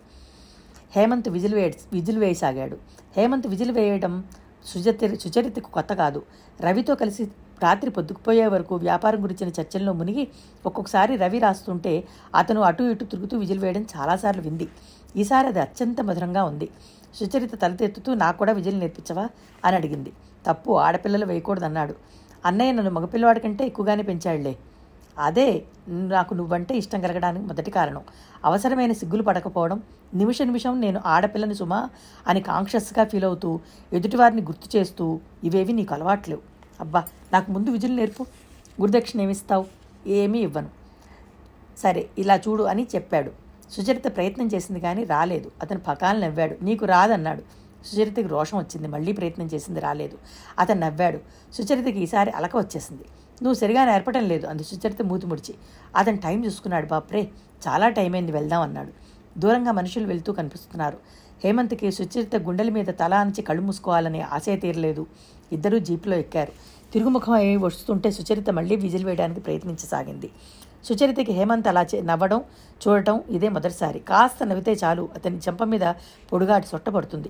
హేమంత్ 0.95 1.29
విజిల్ 1.29 1.55
వే 1.55 1.75
విజిల్ 1.93 2.17
వేయసాగాడు. 2.17 2.77
హేమంత్ 3.17 3.47
విజిల్ 3.47 3.71
వేయడం 3.71 4.23
సుచరిత 4.65 5.19
సుచరితకు 5.19 5.71
కొత్త 5.71 5.93
కాదు. 5.93 6.23
రవితో 6.61 6.95
కలిసి 6.95 7.31
రాత్రి 7.63 7.91
పొద్దుకుపోయే 7.91 8.47
వరకు 8.47 8.75
వ్యాపారం 8.75 9.23
గురించిన 9.23 9.51
చర్చల్లో 9.61 9.93
మునిగి 9.93 10.27
ఒక్కొక్కసారి 10.65 11.15
రవి 11.15 11.39
రాస్తుంటే 11.39 12.03
అతను 12.35 12.61
అటు 12.61 12.83
ఇటు 12.83 13.05
తిరుగుతూ 13.05 13.37
విజిల్ 13.37 13.59
వేయడం 13.59 13.85
చాలాసార్లు 13.97 14.41
వింది. 14.41 14.67
ఈసారి 15.15 15.47
అది 15.47 15.59
అత్యంత 15.59 16.01
మధురంగా 16.01 16.43
ఉంది. 16.43 16.69
సుచరిత 17.13 17.61
తలతెత్తుతూ 17.61 18.13
నాకు 18.13 18.37
కూడా 18.37 18.53
విజిల్ 18.53 18.79
నేర్పించవా? 18.79 19.29
అని 19.65 19.75
అడిగింది. 19.75 20.13
తప్పు 20.47 20.79
ఆడపిల్లలు 20.79 21.25
వేయకూడదన్నాడు. 21.25 21.95
అన్నయ్య 22.45 22.71
నన్ను 22.71 22.91
మగపిల్లవాడి 22.91 23.39
కంటే 23.39 23.65
ఎక్కువగానే 23.65 24.03
పెంచాడులే. 24.03 24.55
అదే 25.19 25.63
నాకు 25.89 26.33
నువ్వంటే 26.33 26.77
ఇష్టం 26.77 27.01
కలగడానికి 27.01 27.45
మొదటి 27.45 27.71
కారణం. 27.71 28.01
అవసరమైన 28.45 28.91
సిగ్గులు 28.91 29.23
పడకపోవడం. 29.23 29.83
నిమిష 30.13 30.41
నిమిషం 30.41 30.81
నేను 30.81 31.01
ఆడపిల్లని 31.05 31.55
సుమా 31.55 31.89
అని 32.27 32.41
కాంక్షస్గా 32.41 33.05
ఫీల్ 33.05 33.23
అవుతూ 33.23 33.59
ఎదుటివారిని 33.93 34.41
గుర్తు 34.41 34.77
చేస్తూ 34.77 35.19
ఇవేవి 35.43 35.73
నీకు 35.73 35.93
అలవాట్లేవు. 35.93 36.41
అబ్బా 36.79 37.03
నాకు 37.33 37.51
ముందు 37.51 37.69
విజులు 37.69 37.93
నేర్పు. 37.93 38.25
గురుదక్షిణ 38.81 39.21
ఏమిస్తావు? 39.21 39.65
ఏమీ 40.07 40.39
ఇవ్వను. 40.39 40.69
సరే 41.77 42.09
ఇలా 42.17 42.35
చూడు 42.35 42.63
అని 42.63 42.87
చెప్పాడు. 42.95 43.31
సుచరిత 43.71 44.15
ప్రయత్నం 44.15 44.47
చేసింది 44.47 44.79
కానీ 44.79 45.03
రాలేదు. 45.03 45.51
అతను 45.61 45.79
పకాలు 45.79 46.19
నవ్వాడు. 46.19 46.57
నీకు 46.61 46.85
రాదన్నాడు. 46.85 47.41
సుచరితకి 47.87 48.27
రోషం 48.27 48.57
వచ్చింది. 48.57 48.87
మళ్ళీ 48.87 49.11
ప్రయత్నం 49.11 49.45
చేసింది 49.45 49.79
రాలేదు. 49.79 50.17
అతను 50.59 50.79
నవ్వాడు. 50.79 51.19
సుచరితకి 51.53 51.99
ఈసారి 51.99 52.31
అలక 52.31 52.57
వచ్చేసింది. 52.57 53.03
నువ్వు 53.43 53.59
సరిగా 53.59 53.85
నేర్పటం 53.85 54.27
లేదు. 54.27 54.47
అంది 54.47 54.63
సుచరిత 54.63 55.01
మూతి 55.01 55.25
ముడిచి. 55.25 55.55
అతను 55.95 56.17
టైం 56.17 56.45
చూసుకున్నాడు. 56.45 56.85
బాప్రే 56.85 57.27
చాలా 57.67 57.89
టైం 57.89 58.13
అయింది 58.13 58.31
వెళ్దాం 58.31 58.61
అన్నాడు. 58.61 58.91
దూరంగా 59.39 59.71
మనుషులు 59.71 60.07
వెళ్తూ 60.07 60.33
కనిపిస్తున్నారు. 60.33 60.97
హేమంత్కి 61.43 61.91
సుచరిత 61.91 62.35
గుండెల 62.35 62.69
మీద 62.69 62.85
తల 62.85 63.13
అంచి 63.13 63.41
కళ్ళు 63.41 63.61
మూసుకోవాలనే 63.61 64.21
ఆశే 64.21 64.55
తీరలేదు. 64.55 65.07
ఇద్దరూ 65.51 65.79
జీప్లో 65.79 66.15
ఎక్కారు. 66.15 66.51
తిరుగుముఖం 66.93 67.33
అయి 67.33 67.55
వస్తుంటే 67.55 68.11
సుచరిత 68.11 68.49
మళ్ళీ 68.49 68.75
విజిల్ 68.75 69.05
వేయడానికి 69.05 69.39
ప్రయత్నించసాగింది. 69.39 70.31
సుచరితకి 70.83 71.31
హేమంత్ 71.31 71.67
అలా 71.67 71.83
చే- 71.83 72.05
నవ్వడం 72.05 72.41
చూడటం 72.87 73.21
ఇదే 73.29 73.49
మొదటిసారి. 73.49 73.99
కాస్త 73.99 74.45
నవ్వితే 74.45 74.73
చాలు. 74.73 75.09
అతని 75.15 75.37
చెంప 75.37 75.63
మీద 75.63 75.93
పొడుగాటి 76.33 76.67
సొట్టబడుతుంది 76.67 77.29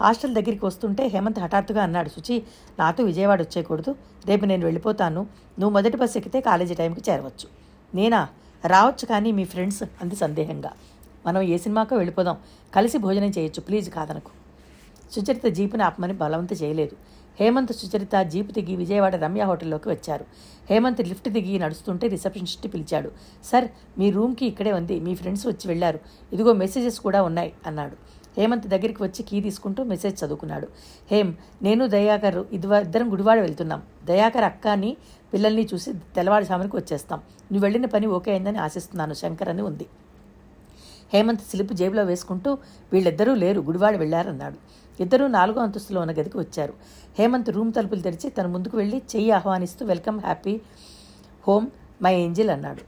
హాస్టల్ 0.00 0.34
దగ్గరికి 0.34 0.66
వస్తుంటే 0.66 1.06
హేమంత్ 1.06 1.38
హఠాత్తుగా 1.38 1.82
అన్నాడు 1.82 2.08
సుచి 2.08 2.42
నాతో 2.78 3.04
విజయవాడ 3.04 3.40
వచ్చేయకూడదు. 3.42 3.94
రేపు 4.26 4.44
నేను 4.44 4.64
వెళ్ళిపోతాను. 4.64 5.20
నువ్వు 5.58 5.70
మొదటి 5.70 5.96
బస్సు 5.96 6.18
ఎక్కితే 6.18 6.40
కాలేజీ 6.40 6.74
టైంకి 6.74 7.10
చేరవచ్చు. 7.10 7.48
నేనా? 7.94 8.28
రావచ్చు 8.66 9.06
కానీ 9.06 9.32
మీ 9.32 9.44
ఫ్రెండ్స్ 9.44 9.82
అంది 9.82 10.16
సందేహంగా. 10.16 10.70
మనం 11.26 11.42
ఏ 11.42 11.58
సినిమాకో 11.58 11.96
వెళ్ళిపోదాం. 11.96 12.36
కలిసి 12.76 12.98
భోజనం 12.98 13.28
చేయొచ్చు. 13.38 13.60
ప్లీజ్ 13.60 13.90
కాదనకు. 13.90 14.30
సుచరిత 15.12 15.46
జీపుని 15.46 15.82
ఆపమని 15.82 16.12
బలవంత 16.12 16.62
చేయలేదు. 16.62 16.96
హేమంత్ 17.40 17.72
సుచరిత 17.72 18.22
జీపు 18.22 18.52
దిగి 18.52 18.76
విజయవాడ 18.76 19.16
రమ్య 19.16 19.42
హోటల్లోకి 19.42 19.88
వచ్చారు. 19.88 20.24
హేమంత్ 20.70 21.08
లిఫ్ట్ 21.08 21.28
దిగి 21.28 21.58
నడుస్తుంటే 21.58 22.08
రిసెప్షనిస్ట్ 22.08 22.74
పిలిచాడు 22.74 23.10
సార్ 23.44 23.68
మీ 23.98 24.10
రూమ్కి 24.10 24.46
ఇక్కడే 24.46 24.72
ఉంది. 24.72 25.00
మీ 25.00 25.14
ఫ్రెండ్స్ 25.14 25.46
వచ్చి 25.46 25.68
వెళ్ళారు. 25.68 26.00
ఇదిగో 26.32 26.52
మెసేజెస్ 26.52 27.00
కూడా 27.00 27.22
ఉన్నాయి 27.22 27.52
అన్నాడు. 27.66 27.96
హేమంత్ 28.38 28.66
దగ్గరికి 28.66 29.02
వచ్చి 29.02 29.22
కీ 29.22 29.40
తీసుకుంటూ 29.40 29.84
మెసేజ్ 29.84 30.24
చదువుకున్నాడు. 30.24 30.68
హేమ్ 31.10 31.34
నేను 31.62 31.86
దయాకర్ 31.86 32.44
ఇది 32.52 32.66
ఇద్దరం 32.66 33.12
గుడివాడ 33.12 33.38
వెళ్తున్నాం. 33.40 33.82
దయాకర్ 34.04 34.44
అక్కని 34.44 34.96
పిల్లల్ని 35.32 35.68
చూసి 35.74 35.92
తెల్లవారుజామునికి 36.16 36.76
వచ్చేస్తాం. 36.76 37.18
నువ్వు 37.18 37.60
వెళ్ళిన 37.60 37.86
పని 37.86 38.06
ఓకే 38.06 38.30
అయిందని 38.30 38.58
ఆశిస్తున్నాను. 38.58 39.14
శంకర్ 39.14 39.48
అని 39.48 39.62
ఉంది. 39.62 39.86
హేమంత్ 41.12 41.42
స్లిప్ 41.50 41.72
జేబులో 41.72 42.02
వేసుకుంటూ 42.02 42.58
వీళ్ళిద్దరూ 42.92 43.34
లేరు 43.34 43.60
గుడివాడ 43.60 43.96
వెళ్ళారన్నాడు. 43.96 44.58
ఇద్దరూ 45.02 45.26
నాలుగో 45.26 45.60
అంతస్తులో 45.60 46.00
ఉన్న 46.00 46.12
గదికి 46.12 46.38
వచ్చారు. 46.38 46.74
హేమంత్ 47.18 47.50
రూమ్ 47.50 47.72
తలుపులు 47.72 48.00
తెరిచి 48.00 48.30
తన 48.30 48.46
ముందుకు 48.46 48.76
వెళ్ళి 48.76 48.98
చెయ్యి 49.16 49.30
ఆహ్వానిస్తూ 49.30 49.86
welcome 49.86 50.20
happy 50.20 50.60
home 51.48 51.66
my 52.02 52.14
angel 52.14 52.50
అన్నాడు. 52.50 52.82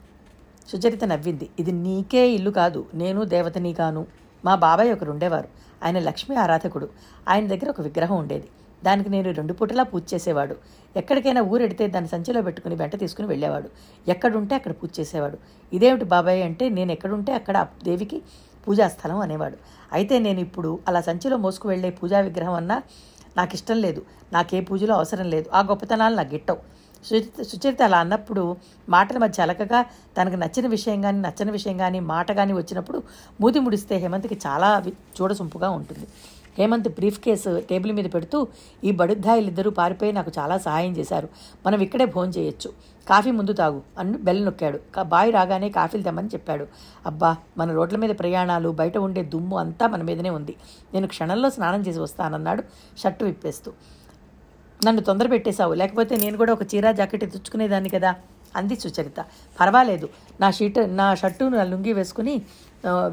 సుచరిత 0.69 1.05
నవ్వింది. 1.05 1.49
ఇది 1.59 1.73
నీకే 1.73 2.31
ఇల్లు 2.31 2.51
కాదు. 2.51 2.87
నేను 2.95 3.25
దేవతని 3.25 3.73
కాను 3.73 4.07
మా 4.49 4.55
బాబాయ్ 4.67 4.91
ఒకరు 4.93 5.11
ఉండేవారు. 5.15 5.49
ఆయన 5.85 5.99
లక్ష్మీ 6.09 6.35
ఆరాధకుడు. 6.45 6.87
ఆయన 7.29 7.45
దగ్గర 7.53 7.69
ఒక 7.75 7.81
విగ్రహం 7.89 8.17
ఉండేది. 8.23 8.49
దానికి 8.85 9.09
నేను 9.15 9.29
రెండు 9.39 9.53
పూటలా 9.59 9.85
పూజ 9.91 10.03
చేసేవాడు. 10.15 10.55
ఎక్కడికైనా 10.97 11.41
ఊరెడితే 11.53 11.85
దాన్ని 11.95 12.11
సంచిలో 12.15 12.41
పెట్టుకుని 12.43 12.75
వెంట 12.75 12.95
తీసుకుని 13.01 13.29
వెళ్ళేవాడు. 13.29 13.69
ఎక్కడుంటే 14.13 14.55
అక్కడ 14.55 14.73
పూజ 14.73 14.91
చేసేవాడు. 15.01 15.39
ఇదేమిటి 15.73 16.07
బాబాయ్ 16.15 16.43
అంటే 16.43 16.69
నేను 16.79 16.93
ఎక్కడుంటే 16.93 17.33
అక్కడ 17.41 17.67
దేవికి 17.85 18.19
పూజా 18.65 18.87
స్థలం 18.89 19.19
అనేవాడు. 19.19 19.59
అయితే 19.97 20.15
నేను 20.27 20.41
ఇప్పుడు 20.47 20.71
అలా 20.89 21.01
సంచిలో 21.01 21.37
మోసుకు 21.45 21.67
వెళ్ళే 21.69 21.91
పూజా 21.91 22.19
విగ్రహం 22.21 22.57
అన్నా 22.61 22.77
నాకు 23.37 23.55
ఇష్టం 23.55 23.79
లేదు. 23.87 24.01
నాకే 24.33 24.61
పూజలో 24.61 24.95
అవసరం 24.95 25.27
లేదు. 25.35 25.49
ఆ 25.55 25.61
గొప్పతనాలు 25.61 26.15
నాకు 26.15 26.33
గిట్టవు. 26.35 26.63
సుచరిత 27.05 27.83
అలా 27.83 27.99
అన్నప్పుడు 27.99 28.57
మాటల 28.89 29.19
మధ్య 29.19 29.43
అలకగా 29.43 29.83
తనకు 29.83 30.35
నచ్చిన 30.35 30.67
విషయం 30.67 31.03
కానీ 31.03 31.21
నచ్చని 31.21 31.51
విషయం 31.51 31.79
కానీ 31.79 32.01
మాట 32.01 32.33
కానీ 32.33 32.53
వచ్చినప్పుడు 32.53 33.03
మూతి 33.41 33.61
ముడిస్తే 33.61 33.97
హేమంత్కి 33.97 34.39
చాలా 34.47 34.79
వి- 34.79 35.23
చూడసొంపుగా 35.23 35.71
ఉంటుంది. 35.71 36.07
హేమంత్ 36.59 36.89
బ్రీఫ్ 36.89 37.21
కేసు 37.21 37.63
టేబుల్ 37.71 37.93
మీద 37.93 38.05
పెడుతూ 38.15 38.49
ఈ 38.85 38.91
బడుద్దాయిలు 38.91 39.47
ఇద్దరూ 39.47 39.71
పారిపోయి 39.71 40.13
నాకు 40.13 40.33
చాలా 40.39 40.59
సహాయం 40.59 40.93
చేశారు. 40.93 41.29
మనం 41.67 41.81
ఇక్కడే 41.81 42.05
భోజనం 42.05 42.33
చేయొచ్చు. 42.33 42.73
కాఫీ 43.09 43.31
ముందు 43.31 43.53
తాగు 43.53 43.83
అన్ను 43.99 44.19
బెల్ 44.19 44.45
నొక్కాడు. 44.45 44.81
బాయ్ 45.03 45.33
రాగానే 45.33 45.69
కాఫీలు 45.69 46.03
తెమ్మని 46.03 46.29
చెప్పాడు. 46.29 46.67
అబ్బా 47.07 47.37
మన 47.59 47.73
రోడ్ల 47.73 47.97
మీద 47.97 48.11
ప్రయాణాలు 48.11 48.69
బయట 48.69 48.99
ఉండే 48.99 49.23
దుమ్ము 49.23 49.59
అంతా 49.59 49.87
మన 49.87 50.03
మీదనే 50.03 50.31
ఉంది. 50.31 50.57
నేను 50.95 51.07
క్షణంలో 51.07 51.51
స్నానం 51.51 51.81
చేసి 51.81 52.01
వస్తానన్నాడు 52.01 52.63
షర్టు 52.99 53.25
విప్పేస్తూ. 53.25 53.73
నన్ను 54.87 55.01
తొందర 55.09 55.27
పెట్టేశావు. 55.35 55.75
లేకపోతే 55.81 56.15
నేను 56.23 56.37
కూడా 56.41 56.53
ఒక 56.57 56.65
చీర 56.73 56.91
జాకెట్ 56.99 57.25
తెచ్చుకునేదాన్ని 57.33 57.91
కదా 57.95 58.11
అంది 58.59 58.77
సుచరిత. 58.83 59.21
పర్వాలేదు 59.61 60.07
నా 60.43 60.49
షీట్ 60.59 60.79
నా 61.01 61.07
షర్టు 61.21 61.45
నా 61.55 61.63
లుంగి 61.71 61.93
వేసుకుని 61.99 62.35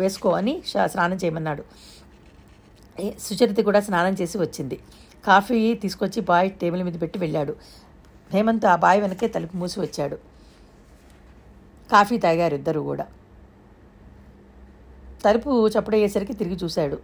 వేసుకో 0.02 0.30
అని 0.40 0.54
స్నానం 0.94 1.18
చేయమన్నాడు. 1.24 1.64
సుచరిత 3.26 3.60
కూడా 3.70 3.80
స్నానం 3.88 4.14
చేసి 4.20 4.38
వచ్చింది. 4.44 4.78
కాఫీ 5.28 5.60
తీసుకొచ్చి 5.84 6.20
బాయ్ 6.30 6.50
టేబుల్ 6.62 6.84
మీద 6.88 6.98
పెట్టి 7.04 7.18
వెళ్ళాడు. 7.24 7.54
హేమంత్ 8.34 8.66
ఆ 8.74 8.76
బాయ్ 8.86 9.00
వెనకే 9.04 9.28
తలుపు 9.36 9.56
మూసి 9.62 9.78
వచ్చాడు. 9.80 10.18
కాఫీ 11.92 12.16
తాగారు 12.26 12.56
ఇద్దరు 12.60 12.82
కూడా. 12.92 13.06
తలుపు 15.26 15.52
చప్పుడయ్యేసరికి 15.74 16.34
తిరిగి 16.40 16.58
చూశాడు. 16.64 16.98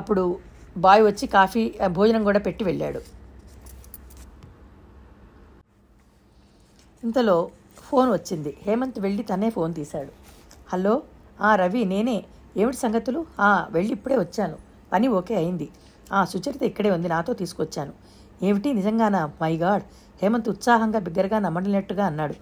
అప్పుడు 0.00 0.24
బాయ్ 0.86 1.02
వచ్చి 1.08 1.26
కాఫీ 1.36 1.62
భోజనం 1.98 2.22
కూడా 2.28 2.40
పెట్టి 2.48 2.62
వెళ్ళాడు. 2.64 3.00
ఇంతలో 7.04 7.50
ఫోన్ 7.76 8.12
వచ్చింది. 8.12 8.56
హేమంత్ 8.62 9.00
వెళ్ళి 9.00 9.22
తనే 9.22 9.50
ఫోన్ 9.50 9.74
తీశాడు. 9.74 10.08
హలో 10.72 11.02
ఆ 11.40 11.56
రవి 11.56 11.84
నేనే. 11.84 12.24
ఏమిటి 12.56 12.76
సంగతులు? 12.76 13.26
ఆ 13.40 13.66
వెళ్ళి 13.70 13.92
ఇప్పుడే 13.92 14.16
వచ్చాను. 14.16 14.56
పని 14.92 15.08
ఓకే 15.08 15.34
అయింది. 15.34 15.68
ఆ 16.12 16.24
సుచరిత 16.24 16.62
ఇక్కడే 16.62 16.90
ఉంది. 16.90 17.08
నాతో 17.08 17.32
తీసుకొచ్చాను. 17.32 17.92
ఏమిటి? 18.42 18.72
నిజంగానా? 18.72 19.30
My 19.42 19.56
God. 19.56 19.82
హేమంత్ 20.22 20.48
ఉత్సాహంగా 20.48 20.98
బిగ్గరగా 20.98 21.38
నమ్మడినట్టుగా 21.38 22.06
అన్నాడు. 22.06 22.34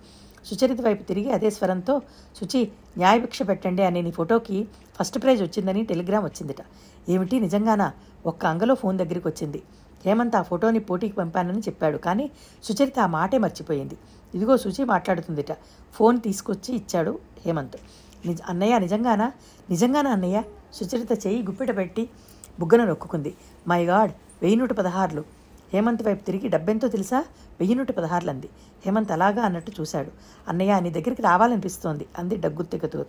సుచరిత 0.46 0.80
వైపు 0.80 1.02
తిరిగి 1.02 1.30
అదే 1.30 1.50
స్వరంతో 1.50 2.02
సుచి 2.36 2.72
న్యాయభిక్ష 2.96 3.42
పెట్టండి 3.42 3.82
అనే 3.82 4.02
నీ 4.02 4.10
ఫోటోకి 4.10 4.68
ఫస్ట్ 4.98 5.22
ప్రైజ్ 5.22 5.42
వచ్చిందని 5.42 5.84
టెలిగ్రామ్ 5.84 6.25
వచ్చిందిట. 6.25 6.56
ఏమిటి? 7.08 7.40
నిజంగానా? 7.40 7.92
ఒక్క 8.26 8.46
అంగలో 8.46 8.75
ఫోన్ 8.75 8.98
దగ్గరికి 8.98 9.28
వచ్చింది. 9.28 9.62
హేమంత్ 10.06 10.36
ఆ 10.36 10.42
ఫోటోని 10.42 10.78
పోటీకి 10.78 11.14
పంపానని 11.14 11.58
చెప్పాడు. 11.58 11.98
కానీ 11.98 12.30
సుచరిత 12.64 12.98
ఆ 12.98 13.06
మాటే 13.06 13.38
మర్చిపోయింది. 13.38 13.98
ఇదిగో 14.36 14.56
సుచి 14.56 14.84
మాట్లాడుతుందిట. 14.84 15.52
ఫోన్ 15.92 16.20
తీసుకొచ్చి 16.20 16.74
ఇచ్చాడు 16.74 17.18
హేమంత్. 17.46 17.76
నిజ 18.26 18.40
అన్నయ్య 18.48 18.78
నిజంగానా? 18.78 19.32
నిజంగానా 19.70 20.10
అన్నయ్య? 20.10 20.42
సుచరిత 20.72 21.26
చేయి 21.26 21.42
గుప్పిట 21.42 21.76
పెట్టి 21.76 22.10
బుగ్గన 22.60 22.84
నొక్కుకుంది. 22.84 23.34
మై 23.68 23.84
గాడ్ 23.84 24.12
వెయ్యి 24.42 24.56
నూట 24.56 24.72
పదహారులు. 24.72 25.24
హేమంత్ 25.72 26.02
వైపు 26.02 26.22
తిరిగి 26.24 26.48
డబ్బెంతో 26.48 26.88
తెలుసా? 26.88 27.20
వెయ్యి 27.60 27.74
నూట 27.74 27.90
పదహారులు 27.90 28.30
అంది 28.30 28.48
హేమంత్ 28.84 29.12
అలాగా 29.12 29.42
అన్నట్టు 29.42 29.72
చూశాడు. 29.80 30.10
అన్నయ్య 30.48 30.80
నీ 30.80 30.90
దగ్గరికి 30.90 31.22
రావాలనిపిస్తోంది 31.22 32.06
అంది 32.18 32.36
డగ్గుత్తెగతూ 32.36 33.04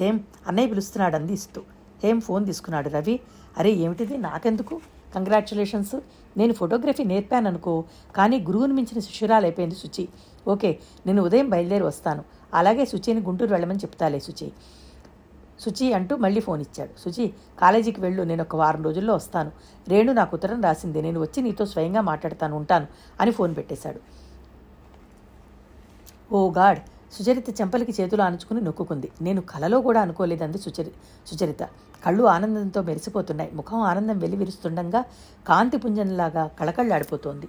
హేం 0.00 0.24
అన్నయ్య 0.46 0.68
పిలుస్తున్నాడు 0.68 1.16
అంది 1.16 1.32
ఇస్తూ. 1.32 1.62
హేం 2.02 2.20
ఫోన్ 2.20 2.46
తీసుకున్నాడు. 2.46 2.88
రవి 2.88 3.20
అరే 3.58 3.70
ఏమిటిది? 3.70 4.18
నాకెందుకు? 4.18 4.80
కంగ్రాచులేషన్స్ 5.14 5.94
నేను 6.36 6.52
ఫోటోగ్రఫీ 6.60 7.04
నేర్పాను 7.12 7.48
అనుకో 7.48 7.74
కానీ 8.16 8.36
గురువుని 8.48 8.74
మించిన 8.78 9.00
శిష్యురాలు 9.08 9.44
అయిపోయింది 9.48 9.76
శుచి 9.82 10.04
ఓకే 10.52 10.70
నేను 11.06 11.20
ఉదయం 11.22 11.48
బయలుదేరి 11.48 11.84
వస్తాను. 11.84 12.22
అలాగే 12.54 12.84
శుచిని 12.92 13.20
గుంటూరు 13.28 13.52
వెళ్ళమని 13.54 13.82
చెప్తాలే 13.84 14.20
శుచి 14.20 14.48
శుచి 15.64 15.86
అంటూ 15.92 16.14
మళ్ళీ 16.16 16.40
ఫోన్ 16.46 16.60
ఇచ్చాడు. 16.60 16.92
శుచి 17.04 17.24
కాలేజీకి 17.58 18.00
వెళ్ళు 18.00 18.22
నేను 18.30 18.42
ఒక 18.42 18.56
వారం 18.56 18.82
రోజుల్లో 18.82 19.14
వస్తాను. 19.14 19.50
రేణు 19.88 20.12
నాకు 20.12 20.32
ఉత్తరం 20.36 20.58
రాసింది. 20.62 21.02
నేను 21.02 21.18
వచ్చి 21.20 21.42
నీతో 21.42 21.64
స్వయంగా 21.72 22.00
మాట్లాడతాను 22.10 22.54
ఉంటాను 22.56 22.86
అని 23.20 23.30
ఫోన్ 23.30 23.52
పెట్టేశాడు. 23.58 24.00
ఓ 26.32 26.40
గాడ్ 26.58 26.80
సుచరిత 27.16 27.60
చెంపలికి 27.60 27.92
చేతులు 28.00 28.22
ఆనుచుకుని 28.22 28.60
నొక్కుకుంది. 28.60 29.08
నేను 29.22 29.40
కలలో 29.40 29.80
కూడా 29.80 30.00
అనుకోలేదంది 30.00 30.58
సుచరి 30.58 30.92
సుచరిత. 31.26 31.62
కళ్ళు 32.06 32.24
ఆనందంతో 32.24 32.82
మెరిసిపోతున్నాయి. 32.82 33.50
ముఖం 33.54 33.80
ఆనందం 33.80 34.18
వెలివిరుస్తుండగా 34.18 35.04
కాంతి 35.48 35.76
పుంజంలాగా 35.76 36.46
కళకళ్ళాడిపోతోంది 36.46 37.48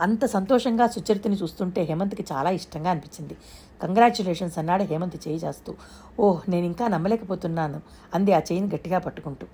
అంత 0.00 0.24
సంతోషంగా 0.26 0.86
సుచరితని 0.86 1.36
చూస్తుంటే 1.36 1.80
హేమంత్కి 1.82 2.24
చాలా 2.32 2.50
ఇష్టంగా 2.50 2.90
అనిపించింది. 2.90 3.36
కంగ్రాచులేషన్స్ 3.82 4.58
అన్నాడు 4.58 4.82
హేమంత్ 4.82 5.28
చేయి 5.28 5.38
చేస్తూ. 5.38 5.74
ఓహ్ 6.20 6.50
నేను 6.50 6.66
ఇంకా 6.66 6.88
నమ్మలేకపోతున్నాను 6.88 7.80
అంది 8.14 8.32
ఆ 8.32 8.38
చేయిని 8.38 8.68
గట్టిగా 8.74 8.98
పట్టుకుంటూ. 8.98 9.46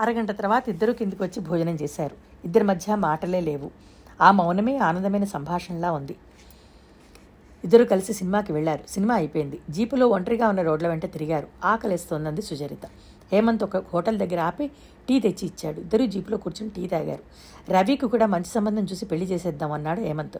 అరగంట 0.00 0.30
తర్వాత 0.30 0.64
ఇద్దరూ 0.68 0.92
కిందికి 0.92 1.22
వచ్చి 1.22 1.40
భోజనం 1.40 1.76
చేశారు. 1.82 2.33
ఇద్దరి 2.44 2.64
మధ్య 2.64 2.94
మాటలే 2.94 3.40
లేవు. 3.40 3.70
ఆ 4.20 4.30
మౌనమే 4.30 4.76
ఆనందమైన 4.76 5.24
సంభాషణలా 5.24 5.92
ఉంది. 5.92 6.16
ఇద్దరు 7.64 7.84
కలిసి 7.84 8.12
సినిమాకి 8.12 8.52
వెళ్ళారు. 8.52 8.80
సినిమా 8.88 9.14
అయిపోయింది. 9.14 9.58
జీపులో 9.70 10.08
ఒంటరిగా 10.08 10.48
ఉన్న 10.48 10.62
రోడ్ల 10.62 10.88
వెంట 10.88 11.12
తిరిగారు. 11.12 11.46
ఆకలిస్తోందంది 11.64 12.42
సుచరిత. 12.42 12.86
హేమంత్ 13.32 13.62
ఒక 13.62 13.76
హోటల్ 13.76 14.18
దగ్గర 14.18 14.40
ఆపి 14.40 14.66
టీ 15.08 15.20
తెచ్చి 15.20 15.48
ఇచ్చాడు. 15.48 15.80
ఇద్దరు 15.80 16.06
జీపులో 16.06 16.36
కూర్చుని 16.36 16.70
టీ 16.70 16.86
తాగారు. 16.86 17.22
రవికి 17.72 18.06
కూడా 18.06 18.26
మంచి 18.26 18.44
సంబంధం 18.44 18.84
చూసి 18.84 19.06
పెళ్ళి 19.06 19.26
చేసేద్దాం 19.26 19.72
అన్నాడు 19.72 20.00
హేమంత్. 20.00 20.38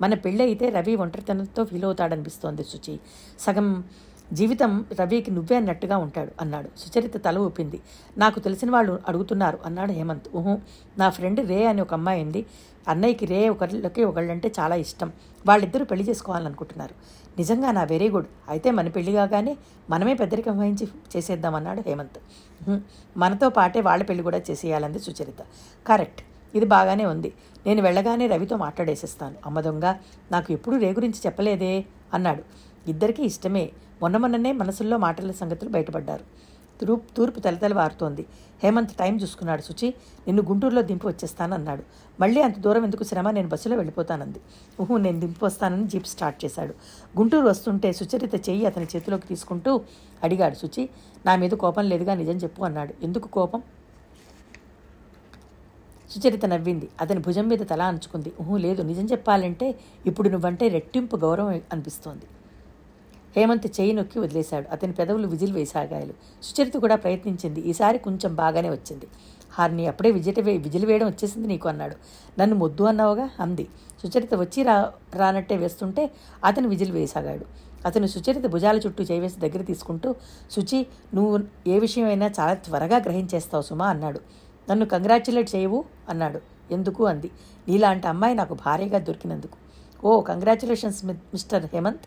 మన 0.00 0.14
పెళ్ళి 0.14 0.44
అయితే 0.44 0.68
రవి 0.68 0.96
ఒంటరితనంతో 0.96 1.64
ఫీల్ 1.64 1.84
అవుతాడనిపిస్తోంది 1.84 2.64
సుచి. 2.64 3.00
సగం 3.40 3.84
జీవితం 4.32 4.84
రవికి 5.00 5.30
నువ్వే 5.30 5.56
అన్నట్టుగా 5.56 5.96
ఉంటాడు 5.96 6.32
అన్నాడు. 6.40 6.68
సుచరిత 6.78 7.24
తల 7.24 7.38
ఊపింది. 7.38 7.80
నాకు 8.18 8.40
తెలిసిన 8.40 8.70
వాళ్ళు 8.70 9.00
అడుగుతున్నారు 9.08 9.58
అన్నాడు 9.64 9.92
హేమంత్. 9.92 10.36
ఊహు 10.36 10.58
నా 10.98 11.10
ఫ్రెండ్ 11.10 11.48
రే 11.48 11.66
అని 11.66 11.80
ఒక 11.80 11.94
అమ్మాయి 11.94 12.24
ఉంది. 12.24 12.46
అన్నయ్యకి 12.88 13.26
రే 13.26 13.48
ఒకళ్ళకి 13.48 14.04
ఒకళ్ళంటే 14.04 14.52
చాలా 14.60 14.74
ఇష్టం. 14.74 15.12
వాళ్ళిద్దరూ 15.46 15.84
పెళ్ళి 15.84 16.10
చేసుకోవాలనుకుంటున్నారు. 16.10 16.94
నిజంగా 17.38 17.72
నా 17.72 17.82
వెరీ 17.82 18.08
గుడ్. 18.08 18.26
అయితే 18.48 18.70
మన 18.70 18.88
పెళ్ళి 18.88 19.12
కాగానే 19.12 19.56
మనమే 19.90 20.14
పెద్దరికం 20.14 20.58
వహించి 20.58 20.88
చేసేద్దామన్నాడు 21.16 21.82
హేమంత్. 21.86 22.18
మనతో 23.16 23.48
పాటే 23.48 23.80
వాళ్ళ 23.80 24.04
పెళ్ళి 24.04 24.22
కూడా 24.22 24.40
చేసేయాలంది 24.50 24.98
సుచరిత. 24.98 25.42
కరెక్ట్. 25.86 26.22
ఇది 26.56 26.66
బాగానే 26.66 27.04
ఉంది. 27.04 27.32
నేను 27.66 27.82
వెళ్ళగానే 27.82 28.26
రవితో 28.26 28.56
మాట్లాడేసేస్తాను. 28.56 29.34
అమ్మ 29.46 29.60
దొంగ 29.60 29.94
నాకు 30.32 30.52
ఎప్పుడూ 30.52 30.78
రే 30.78 30.90
గురించి 30.92 31.20
చెప్పలేదే 31.26 31.84
అన్నాడు. 32.14 32.42
ఇద్దరికీ 32.90 33.22
ఇష్టమే. 33.22 33.70
మొన్న 34.02 34.16
మొన్ననే 34.16 34.52
మనసుల్లో 34.52 34.98
మాటల 34.98 35.30
సంగతులు 35.30 35.70
బయటపడ్డారు. 35.70 36.24
తూర్పు 36.80 37.16
తూర్పు 37.16 37.40
తలతల 37.40 37.74
వారుతోంది. 37.74 38.26
హేమంత్ 38.62 38.92
టైం 38.92 39.16
చూసుకున్నాడు 39.16 39.62
శుచి 39.62 39.88
నిన్ను 40.26 40.42
గుంటూరులో 40.42 40.82
దింపి 40.82 41.06
వచ్చేస్తానన్నాడు. 41.06 41.82
మళ్ళీ 42.20 42.40
అంత 42.42 42.58
దూరం 42.58 42.84
ఎందుకు 42.84 43.04
శ్రమ? 43.04 43.30
నేను 43.30 43.48
బస్సులో 43.48 43.76
వెళ్ళిపోతానంది. 43.76 44.40
ఊహు 44.80 44.96
నేను 44.96 45.20
దింపి 45.20 45.44
వస్తానని 45.44 45.86
జీప్ 45.86 46.06
స్టార్ట్ 46.06 46.44
చేశాడు. 46.44 46.74
గుంటూరు 47.18 47.46
వస్తుంటే 47.48 47.92
సుచరిత 47.92 48.48
చెయ్యి 48.48 48.66
అతని 48.66 48.86
చేతిలోకి 48.96 49.26
తీసుకుంటూ 49.28 49.80
అడిగాడు 50.24 50.54
శుచి 50.54 50.88
నా 51.26 51.36
మీద 51.36 51.50
కోపం 51.50 51.84
లేదుగా 51.88 52.14
నిజం 52.14 52.36
చెప్పు 52.36 52.62
అన్నాడు. 52.62 52.94
ఎందుకు 53.02 53.28
కోపం? 53.28 53.62
సుచరిత 56.10 56.46
నవ్వింది. 56.46 56.88
అతని 57.00 57.20
భుజం 57.20 57.48
మీద 57.48 57.62
తల 57.70 57.82
అంచుకుంది. 57.82 58.32
ఊహు 58.40 58.56
లేదు 58.56 58.82
నిజం 58.82 59.04
చెప్పాలంటే 59.04 59.78
ఇప్పుడు 60.06 60.28
నువ్వంటే 60.28 60.68
రెట్టింపు 60.68 61.16
గౌరవం 61.16 61.60
అనిపిస్తోంది. 61.72 62.26
హేమంత్ 63.36 63.66
చేయి 63.66 63.92
నొక్కి 63.92 64.18
వదిలేశాడు. 64.18 64.66
అతని 64.72 64.92
పెదవులు 64.92 65.26
విజిల్ 65.28 65.52
వేసాగాయలు. 65.52 66.14
సుచరిత 66.42 66.74
కూడా 66.74 66.96
ప్రయత్నించింది. 66.96 67.60
ఈసారి 67.60 67.98
కొంచెం 67.98 68.34
బాగానే 68.34 68.70
వచ్చింది. 68.70 69.06
హార్ని 69.52 69.86
అప్పుడే 69.86 70.10
విజిట 70.10 70.40
వే 70.40 70.56
విజిల్ 70.56 70.86
వేయడం 70.86 71.06
వచ్చేసింది 71.06 71.48
నీకు 71.48 71.68
అన్నాడు. 71.68 71.96
నన్ను 72.40 72.56
మొద్దు 72.56 72.84
అన్నావుగా? 72.84 73.30
అంది. 73.40 73.68
సుచరిత 74.02 74.34
వచ్చి 74.34 74.62
రా 74.62 74.92
రానట్టే 75.14 75.56
వేస్తుంటే 75.56 76.10
అతను 76.44 76.68
విజిల్ 76.68 76.92
వేసాగాడు. 76.92 77.46
అతను 77.86 78.06
సుచరిత 78.06 78.46
భుజాల 78.46 78.80
చుట్టూ 78.86 79.04
చేవేసి 79.04 79.40
దగ్గర 79.40 79.62
తీసుకుంటూ 79.62 80.14
సుచి 80.50 80.86
నువ్వు 81.14 81.40
ఏ 81.66 81.78
విషయమైనా 81.78 82.30
చాలా 82.40 82.54
త్వరగా 82.54 82.96
గ్రహించేస్తావు 82.96 83.62
సుమా 83.62 83.86
అన్నాడు. 83.86 84.20
నన్ను 84.70 84.86
కంగ్రాచులేట్ 84.86 85.54
చేయవు 85.54 85.84
అన్నాడు. 86.08 86.40
ఎందుకు? 86.70 87.06
అంది. 87.06 87.30
నీలాంటి 87.68 88.06
అమ్మాయి 88.06 88.34
నాకు 88.34 88.54
భార్యగా 88.54 88.98
దొరికినందుకు. 88.98 89.56
ఓ 90.06 90.20
congratulations 90.20 91.04
mister 91.04 91.66
Hemant. 91.74 92.00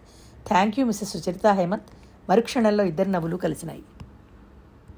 Thank 0.49 0.79
you 0.79 0.85
missus 0.85 1.11
Sucharita 1.11 1.47
Hemant. 1.47 1.89
మరుక్షణంలో 2.29 2.83
ఇద్దరు 2.83 3.09
నవ్వులు 3.09 3.37
కలిసినాయి. 3.37 3.83